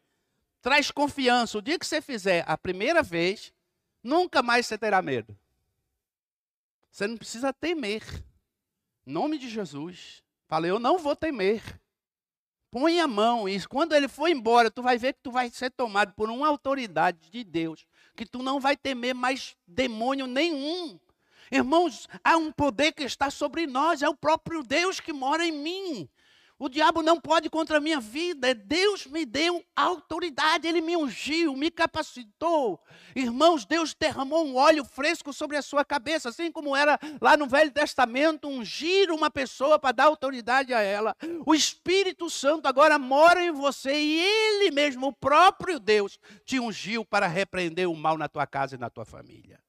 [0.60, 1.58] traz confiança.
[1.58, 3.52] O dia que você fizer a primeira vez,
[4.02, 5.36] nunca mais você terá medo.
[6.90, 8.02] Você não precisa temer.
[9.06, 10.22] Em nome de Jesus.
[10.46, 11.62] Falei, eu não vou temer.
[12.70, 15.70] Põe a mão e quando ele for embora, tu vai ver que tu vai ser
[15.70, 20.98] tomado por uma autoridade de Deus, que tu não vai temer mais demônio nenhum.
[21.50, 25.52] Irmãos, há um poder que está sobre nós, é o próprio Deus que mora em
[25.52, 26.08] mim.
[26.58, 28.52] O diabo não pode contra a minha vida.
[28.52, 32.82] Deus me deu autoridade, ele me ungiu, me capacitou.
[33.14, 37.46] Irmãos, Deus derramou um óleo fresco sobre a sua cabeça, assim como era lá no
[37.46, 41.16] Velho Testamento, ungir uma pessoa para dar autoridade a ela.
[41.46, 47.04] O Espírito Santo agora mora em você e ele mesmo, o próprio Deus, te ungiu
[47.04, 49.60] para repreender o mal na tua casa e na tua família.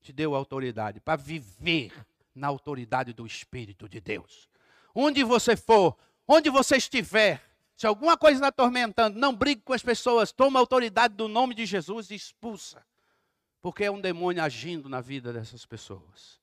[0.00, 1.92] Te deu autoridade para viver
[2.34, 4.48] na autoridade do Espírito de Deus.
[4.94, 5.96] Onde você for,
[6.26, 7.42] Onde você estiver,
[7.76, 11.66] se alguma coisa está atormentando, não brigue com as pessoas, toma autoridade do nome de
[11.66, 12.84] Jesus e expulsa.
[13.60, 16.40] Porque é um demônio agindo na vida dessas pessoas.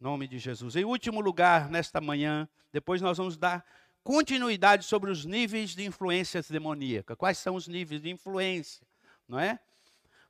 [0.00, 0.74] Nome de Jesus.
[0.76, 3.64] Em último lugar, nesta manhã, depois nós vamos dar
[4.02, 7.14] continuidade sobre os níveis de influência demoníaca.
[7.14, 8.86] Quais são os níveis de influência,
[9.28, 9.60] não é?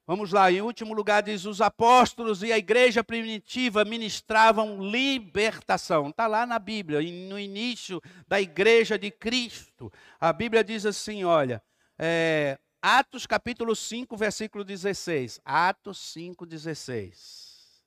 [0.04, 6.08] Vamos lá, em último lugar, diz: os apóstolos e a igreja primitiva ministravam libertação.
[6.08, 9.92] Está lá na Bíblia, no início da igreja de Cristo.
[10.20, 11.62] A Bíblia diz assim: olha,
[11.96, 15.40] é, Atos capítulo 5, versículo 16.
[15.44, 17.80] Atos 5, 16.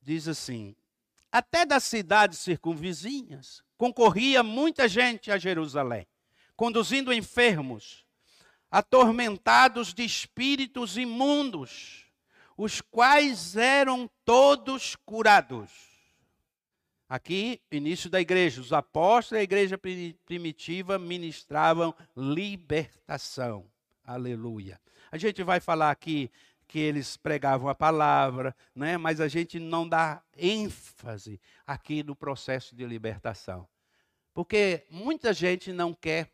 [0.00, 0.74] Diz assim:
[1.30, 6.06] Até das cidades circunvizinhas concorria muita gente a Jerusalém,
[6.56, 8.05] conduzindo enfermos
[8.70, 12.06] atormentados de espíritos imundos,
[12.56, 15.70] os quais eram todos curados.
[17.08, 19.78] Aqui, início da igreja, os apóstolos da igreja
[20.26, 23.70] primitiva ministravam libertação.
[24.04, 24.80] Aleluia.
[25.12, 26.30] A gente vai falar aqui
[26.66, 28.96] que eles pregavam a palavra, né?
[28.96, 33.68] mas a gente não dá ênfase aqui no processo de libertação.
[34.34, 36.30] Porque muita gente não quer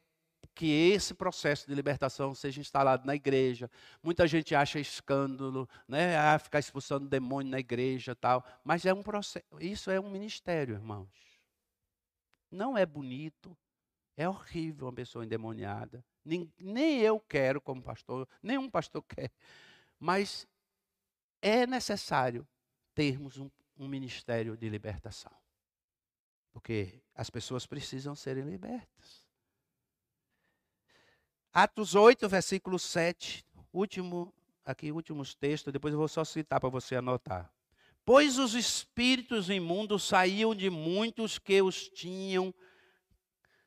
[0.54, 3.70] que esse processo de libertação seja instalado na igreja.
[4.02, 6.16] Muita gente acha escândalo, né?
[6.16, 8.44] Ah, ficar expulsando demônio na igreja, tal.
[8.62, 11.08] Mas é um processo, isso é um ministério, irmãos.
[12.50, 13.56] Não é bonito,
[14.16, 16.04] é horrível uma pessoa endemoniada.
[16.24, 19.30] Nem, nem eu quero como pastor, nenhum pastor quer.
[19.98, 20.46] Mas
[21.40, 22.46] é necessário
[22.94, 25.32] termos um, um ministério de libertação.
[26.52, 29.21] Porque as pessoas precisam serem libertas.
[31.52, 34.32] Atos 8, versículo 7, último,
[34.64, 37.52] aqui últimos textos, depois eu vou só citar para você anotar.
[38.06, 42.54] Pois os espíritos imundos saíam de muitos que os tinham,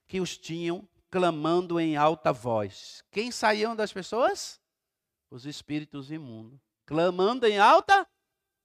[0.07, 3.03] que os tinham, clamando em alta voz.
[3.11, 4.59] Quem saíam das pessoas?
[5.29, 6.59] Os espíritos imundos.
[6.87, 8.07] Clamando em alta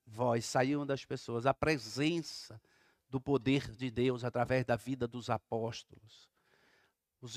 [0.07, 1.45] voz, saíam das pessoas.
[1.45, 2.61] A presença
[3.09, 6.29] do poder de Deus através da vida dos apóstolos.
[7.21, 7.37] Os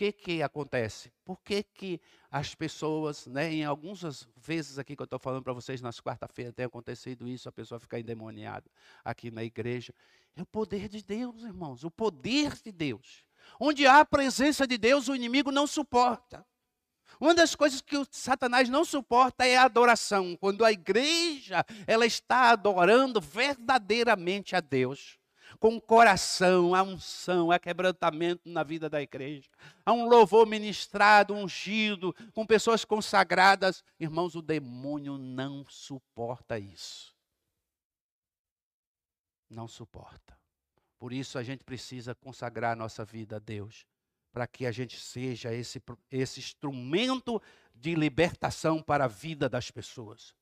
[0.00, 1.12] que que acontece?
[1.26, 5.52] Por que que as pessoas, né, em algumas vezes aqui que eu estou falando para
[5.52, 8.64] vocês, nas quarta-feira tem acontecido isso, a pessoa fica endemoniada
[9.04, 9.92] aqui na igreja.
[10.34, 13.26] É o poder de Deus, irmãos, o poder de Deus.
[13.60, 16.46] Onde há a presença de Deus, o inimigo não suporta.
[17.20, 20.34] Uma das coisas que o Satanás não suporta é a adoração.
[20.34, 25.19] Quando a igreja ela está adorando verdadeiramente a Deus,
[25.58, 29.48] com coração, a unção, a quebrantamento na vida da igreja,
[29.84, 37.14] há um louvor ministrado, ungido, com pessoas consagradas, irmãos, o demônio não suporta isso.
[39.48, 40.38] Não suporta.
[40.98, 43.86] Por isso a gente precisa consagrar nossa vida a Deus
[44.32, 47.42] para que a gente seja esse, esse instrumento
[47.74, 50.34] de libertação para a vida das pessoas.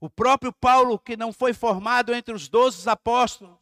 [0.00, 3.61] O próprio Paulo, que não foi formado entre os doze apóstolos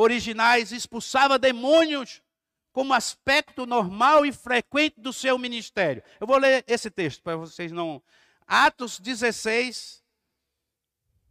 [0.00, 2.22] originais, expulsava demônios
[2.72, 6.02] como aspecto normal e frequente do seu ministério.
[6.20, 8.02] Eu vou ler esse texto para vocês não.
[8.46, 10.02] Atos 16.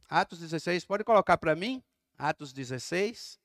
[0.10, 1.84] Atos 16, pode colocar para mim?
[2.18, 3.40] Atos 16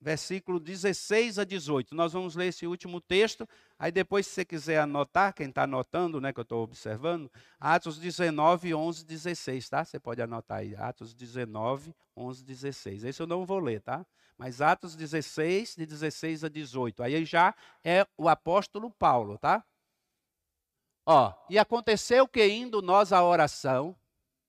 [0.00, 1.94] versículo 16 a 18.
[1.94, 3.46] Nós vamos ler esse último texto,
[3.78, 7.98] aí depois, se você quiser anotar, quem está anotando, né, que eu estou observando, Atos
[7.98, 9.84] 19, 11, 16, tá?
[9.84, 13.04] Você pode anotar aí, Atos 19, 11, 16.
[13.04, 14.06] Esse eu não vou ler, tá?
[14.40, 17.02] Mas Atos 16, de 16 a 18.
[17.02, 19.62] Aí já é o apóstolo Paulo, tá?
[21.04, 23.94] Ó, e aconteceu que indo nós à oração,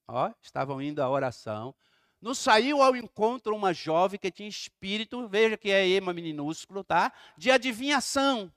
[0.08, 1.76] ó, estavam indo à oração,
[2.22, 7.12] nos saiu ao encontro uma jovem que tinha espírito, veja que é ema minúsculo, tá?
[7.38, 8.50] De adivinhação,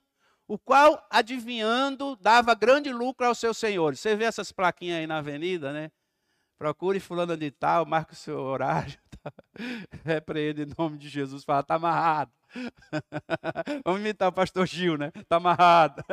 [0.47, 3.99] o qual, adivinhando, dava grande lucro aos seus senhores.
[3.99, 5.91] Você vê essas plaquinhas aí na avenida, né?
[6.57, 8.97] Procure fulano de tal, marque o seu horário.
[9.31, 9.31] Tá?
[10.03, 12.31] Repreende em nome de Jesus, fala, está amarrado.
[13.83, 15.11] Vamos imitar o pastor Gil, né?
[15.15, 16.03] Está amarrado.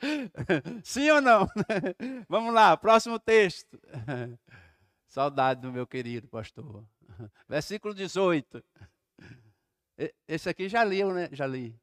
[0.82, 1.46] Sim ou não?
[2.28, 3.78] Vamos lá, próximo texto.
[5.06, 6.84] Saudade do meu querido pastor.
[7.48, 8.64] Versículo 18.
[10.26, 11.28] Esse aqui já leu, né?
[11.32, 11.78] Já li.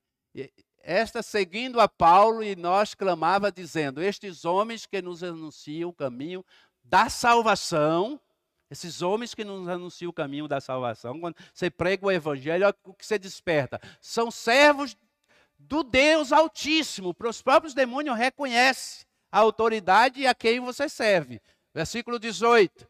[0.82, 6.44] Esta seguindo a Paulo e nós clamava dizendo: Estes homens que nos anunciam o caminho
[6.84, 8.20] da salvação,
[8.70, 12.76] esses homens que nos anunciam o caminho da salvação, quando você prega o evangelho, olha
[12.84, 13.82] o que você desperta.
[14.00, 14.96] São servos
[15.58, 17.14] do Deus Altíssimo.
[17.14, 21.42] Para os próprios demônios reconhece a autoridade a quem você serve.
[21.74, 22.88] Versículo 18.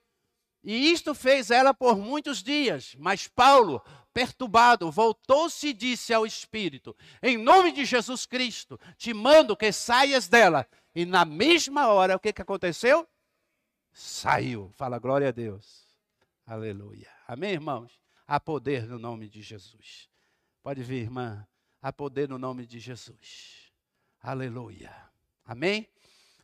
[0.64, 2.96] E isto fez ela por muitos dias.
[3.00, 3.82] Mas Paulo,
[4.14, 10.28] perturbado, voltou-se e disse ao Espírito: Em nome de Jesus Cristo, te mando que saias
[10.28, 10.68] dela.
[10.94, 13.08] E na mesma hora, o que, que aconteceu?
[13.92, 14.72] Saiu.
[14.76, 15.88] Fala glória a Deus.
[16.46, 17.10] Aleluia.
[17.28, 18.00] Amém, irmãos?
[18.28, 20.10] Há poder no nome de Jesus.
[20.62, 21.48] Pode vir, irmã.
[21.82, 23.72] Há poder no nome de Jesus.
[24.22, 24.94] Aleluia.
[25.46, 25.88] Amém?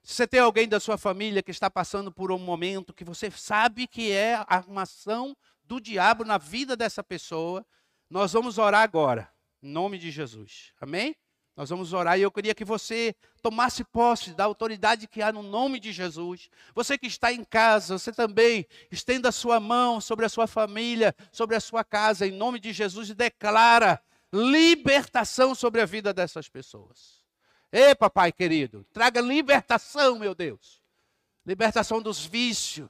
[0.03, 3.29] Se você tem alguém da sua família que está passando por um momento que você
[3.31, 7.65] sabe que é a armação do diabo na vida dessa pessoa,
[8.09, 9.31] nós vamos orar agora,
[9.61, 10.71] em nome de Jesus.
[10.79, 11.15] Amém?
[11.55, 15.41] Nós vamos orar e eu queria que você tomasse posse da autoridade que há no
[15.41, 16.49] nome de Jesus.
[16.73, 21.15] Você que está em casa, você também estenda a sua mão sobre a sua família,
[21.31, 24.01] sobre a sua casa, em nome de Jesus e declara
[24.33, 27.23] libertação sobre a vida dessas pessoas.
[27.71, 30.81] Ei, papai querido, traga libertação, meu Deus.
[31.45, 32.89] Libertação dos vícios,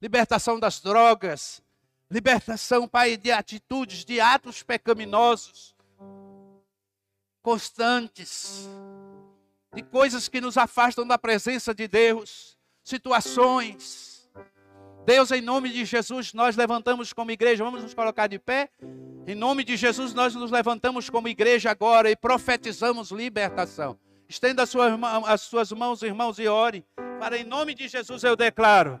[0.00, 1.62] libertação das drogas,
[2.10, 5.74] libertação, Pai, de atitudes, de atos pecaminosos,
[7.46, 8.68] constantes,
[9.72, 14.28] de coisas que nos afastam da presença de Deus, situações.
[15.04, 18.68] Deus, em nome de Jesus, nós levantamos como igreja, vamos nos colocar de pé.
[19.28, 23.96] Em nome de Jesus, nós nos levantamos como igreja agora e profetizamos libertação.
[24.28, 24.92] Estenda as suas,
[25.28, 26.84] as suas mãos, irmãos, e ore.
[27.20, 29.00] Para em nome de Jesus eu declaro.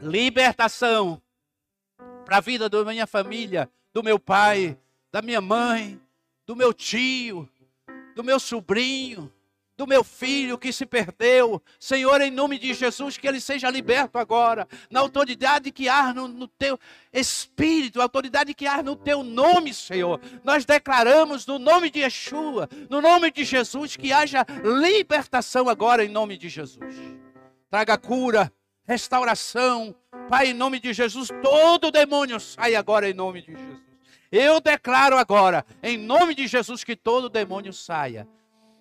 [0.00, 1.22] Libertação
[2.24, 4.76] para a vida da minha família, do meu pai,
[5.10, 6.00] da minha mãe,
[6.46, 7.48] do meu tio,
[8.14, 9.32] do meu sobrinho,
[9.76, 11.60] do meu filho que se perdeu.
[11.78, 16.28] Senhor, em nome de Jesus, que ele seja liberto agora, na autoridade que há no,
[16.28, 16.78] no teu
[17.12, 20.20] espírito, autoridade que há no teu nome, Senhor.
[20.44, 26.08] Nós declaramos no nome de Yeshua, no nome de Jesus, que haja libertação agora em
[26.08, 26.96] nome de Jesus.
[27.70, 28.52] Traga cura,
[28.92, 29.94] restauração.
[30.28, 33.80] Pai, em nome de Jesus, todo demônio sai agora em nome de Jesus.
[34.30, 38.26] Eu declaro agora, em nome de Jesus, que todo demônio saia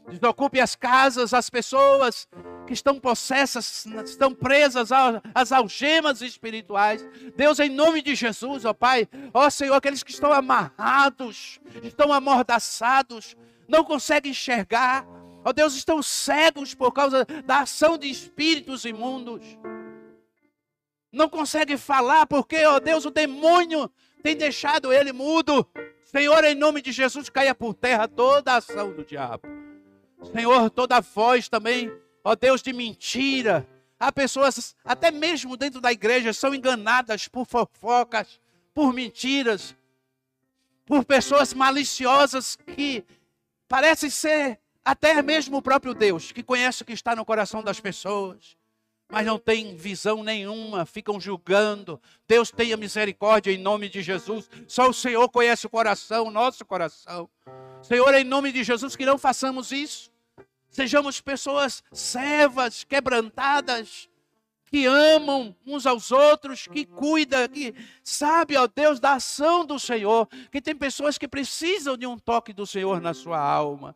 [0.09, 2.28] Desocupe as casas, as pessoas
[2.68, 4.89] que estão possessas, estão presas
[5.34, 7.05] às algemas espirituais.
[7.36, 13.38] Deus, em nome de Jesus, ó Pai, ó Senhor, aqueles que estão amarrados, estão amordaçados,
[13.68, 15.05] não conseguem enxergar,
[15.45, 19.41] ó Deus, estão cegos por causa da ação de espíritos imundos.
[21.12, 23.91] Não conseguem falar porque, ó Deus, o demônio
[24.24, 25.68] tem deixado ele mudo.
[26.03, 29.47] Senhor, em nome de Jesus, caia por terra toda a ação do diabo.
[30.34, 31.91] Senhor, toda voz também,
[32.24, 33.68] ó Deus de mentira.
[33.99, 38.39] Há pessoas, até mesmo dentro da igreja, são enganadas por fofocas,
[38.74, 39.76] por mentiras,
[40.86, 43.05] por pessoas maliciosas que
[43.68, 47.80] parecem ser até mesmo o próprio Deus, que conhece o que está no coração das
[47.80, 48.57] pessoas,
[49.12, 52.01] mas não tem visão nenhuma, ficam julgando.
[52.28, 54.49] Deus tenha misericórdia em nome de Jesus.
[54.68, 57.30] Só o Senhor conhece o coração, o nosso coração.
[57.82, 60.09] Senhor, em nome de Jesus, que não façamos isso.
[60.70, 64.09] Sejamos pessoas servas, quebrantadas,
[64.66, 70.30] que amam uns aos outros, que cuida, que sabe, ó Deus, da ação do Senhor,
[70.49, 73.93] que tem pessoas que precisam de um toque do Senhor na sua alma.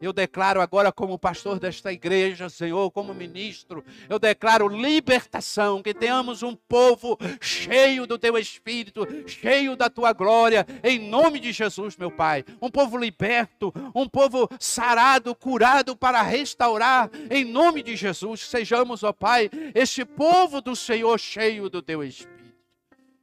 [0.00, 6.42] Eu declaro agora, como pastor desta igreja, Senhor, como ministro, eu declaro libertação, que tenhamos
[6.42, 12.10] um povo cheio do teu espírito, cheio da tua glória, em nome de Jesus, meu
[12.10, 12.44] Pai.
[12.62, 18.40] Um povo liberto, um povo sarado, curado para restaurar, em nome de Jesus.
[18.48, 22.54] Sejamos, ó Pai, este povo do Senhor cheio do teu espírito.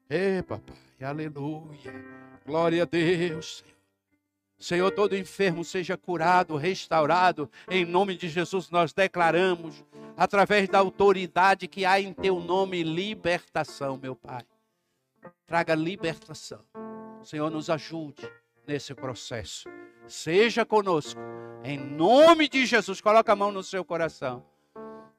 [0.08, 2.06] Ei, papai, aleluia.
[2.46, 3.77] Glória a Deus, Senhor.
[4.60, 7.50] Senhor, todo enfermo seja curado, restaurado.
[7.70, 9.86] Em nome de Jesus, nós declaramos,
[10.16, 14.44] através da autoridade que há em teu nome, libertação, meu Pai.
[15.46, 16.64] Traga libertação.
[17.24, 18.28] Senhor, nos ajude
[18.66, 19.70] nesse processo.
[20.08, 21.20] Seja conosco.
[21.64, 24.44] Em nome de Jesus, coloca a mão no seu coração.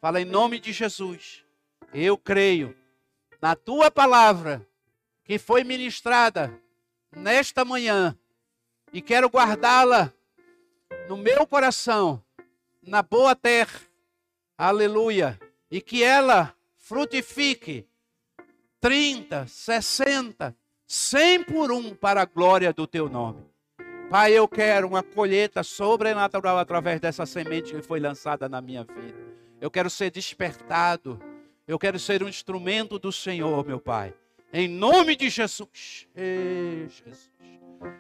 [0.01, 1.45] Fala em nome de Jesus.
[1.93, 2.77] Eu creio
[3.41, 4.67] na tua palavra
[5.25, 6.59] que foi ministrada
[7.15, 8.17] nesta manhã
[8.93, 10.13] e quero guardá-la
[11.09, 12.23] no meu coração,
[12.83, 13.81] na boa terra.
[14.57, 15.39] Aleluia.
[15.71, 17.87] E que ela frutifique
[18.81, 23.45] 30, 60, 100 por um para a glória do teu nome.
[24.11, 29.19] Pai, eu quero uma colheita sobrenatural através dessa semente que foi lançada na minha vida.
[29.61, 31.21] Eu quero ser despertado.
[31.67, 34.15] Eu quero ser um instrumento do Senhor, meu Pai.
[34.51, 36.09] Em nome de Jesus.
[36.17, 37.38] Ei, Jesus.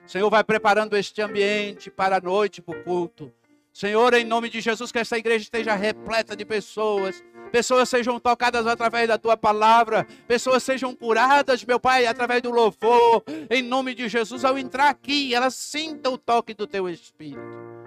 [0.07, 3.33] Senhor, vai preparando este ambiente para a noite, para o culto.
[3.73, 7.23] Senhor, em nome de Jesus, que essa igreja esteja repleta de pessoas.
[7.53, 10.07] Pessoas sejam tocadas através da tua palavra.
[10.27, 13.23] Pessoas sejam curadas, meu Pai, através do louvor.
[13.49, 17.78] Em nome de Jesus, ao entrar aqui, elas sintam o toque do teu Espírito.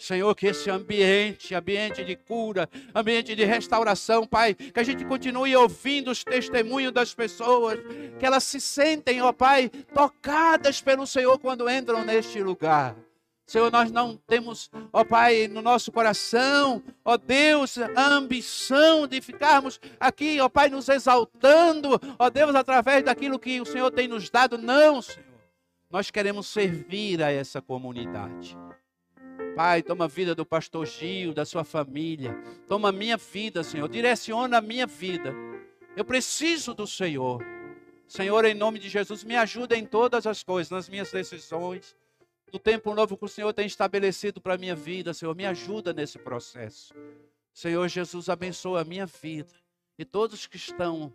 [0.00, 5.54] Senhor, que esse ambiente, ambiente de cura, ambiente de restauração, Pai, que a gente continue
[5.54, 7.78] ouvindo os testemunhos das pessoas,
[8.18, 12.96] que elas se sentem, ó Pai, tocadas pelo Senhor quando entram neste lugar.
[13.46, 19.78] Senhor, nós não temos, ó Pai, no nosso coração, ó Deus, a ambição de ficarmos
[19.98, 24.56] aqui, ó Pai, nos exaltando, ó Deus, através daquilo que o Senhor tem nos dado.
[24.56, 25.28] Não, Senhor.
[25.90, 28.56] Nós queremos servir a essa comunidade.
[29.54, 32.34] Pai, toma a vida do pastor Gil, da sua família.
[32.68, 33.88] Toma a minha vida, Senhor.
[33.88, 35.34] Direciona a minha vida.
[35.96, 37.44] Eu preciso do Senhor.
[38.06, 41.96] Senhor, em nome de Jesus, me ajuda em todas as coisas, nas minhas decisões.
[42.52, 45.92] No tempo novo que o Senhor tem estabelecido para a minha vida, Senhor, me ajuda
[45.92, 46.92] nesse processo.
[47.52, 49.52] Senhor Jesus, abençoa a minha vida
[49.98, 51.12] e todos que estão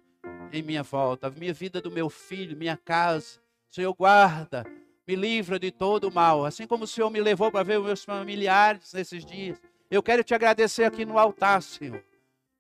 [0.52, 3.40] em minha volta, a minha vida do meu filho, minha casa.
[3.70, 4.66] Senhor, guarda
[5.08, 6.46] me livra de todo o mal.
[6.46, 9.62] Assim como o Senhor me levou para ver os meus familiares nesses dias.
[9.90, 12.04] Eu quero te agradecer aqui no altar, Senhor.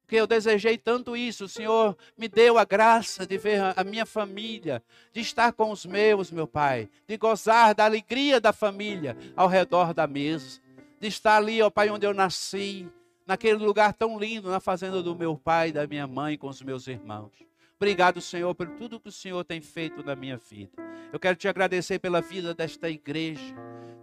[0.01, 1.45] Porque eu desejei tanto isso.
[1.45, 5.85] O Senhor me deu a graça de ver a minha família, de estar com os
[5.85, 10.61] meus, meu Pai, de gozar da alegria da família ao redor da mesa,
[10.99, 12.87] de estar ali, ó Pai, onde eu nasci,
[13.25, 16.87] naquele lugar tão lindo, na fazenda do meu pai, da minha mãe, com os meus
[16.87, 17.31] irmãos.
[17.77, 20.71] Obrigado, Senhor, por tudo que o Senhor tem feito na minha vida.
[21.11, 23.53] Eu quero te agradecer pela vida desta igreja.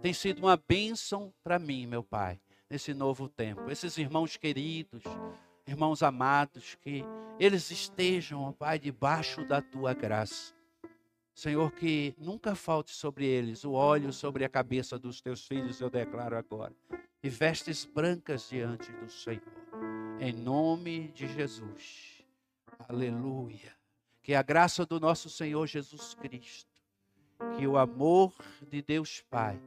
[0.01, 3.71] Tem sido uma bênção para mim, meu Pai, nesse novo tempo.
[3.71, 5.01] Esses irmãos queridos,
[5.65, 7.03] irmãos amados, que
[7.39, 10.53] eles estejam, ó Pai, debaixo da tua graça.
[11.33, 15.89] Senhor, que nunca falte sobre eles o óleo sobre a cabeça dos teus filhos, eu
[15.89, 16.73] declaro agora.
[17.23, 19.41] E vestes brancas diante do Senhor.
[20.19, 22.12] Em nome de Jesus.
[22.87, 23.75] Aleluia.
[24.21, 26.71] Que a graça do nosso Senhor Jesus Cristo,
[27.57, 28.33] que o amor
[28.69, 29.59] de Deus Pai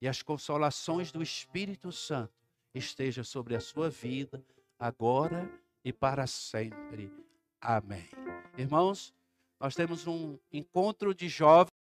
[0.00, 2.32] e as consolações do Espírito Santo
[2.74, 4.44] esteja sobre a sua vida,
[4.78, 5.50] agora
[5.84, 7.12] e para sempre.
[7.60, 8.08] Amém.
[8.56, 9.12] Irmãos,
[9.58, 11.79] nós temos um encontro de jovens.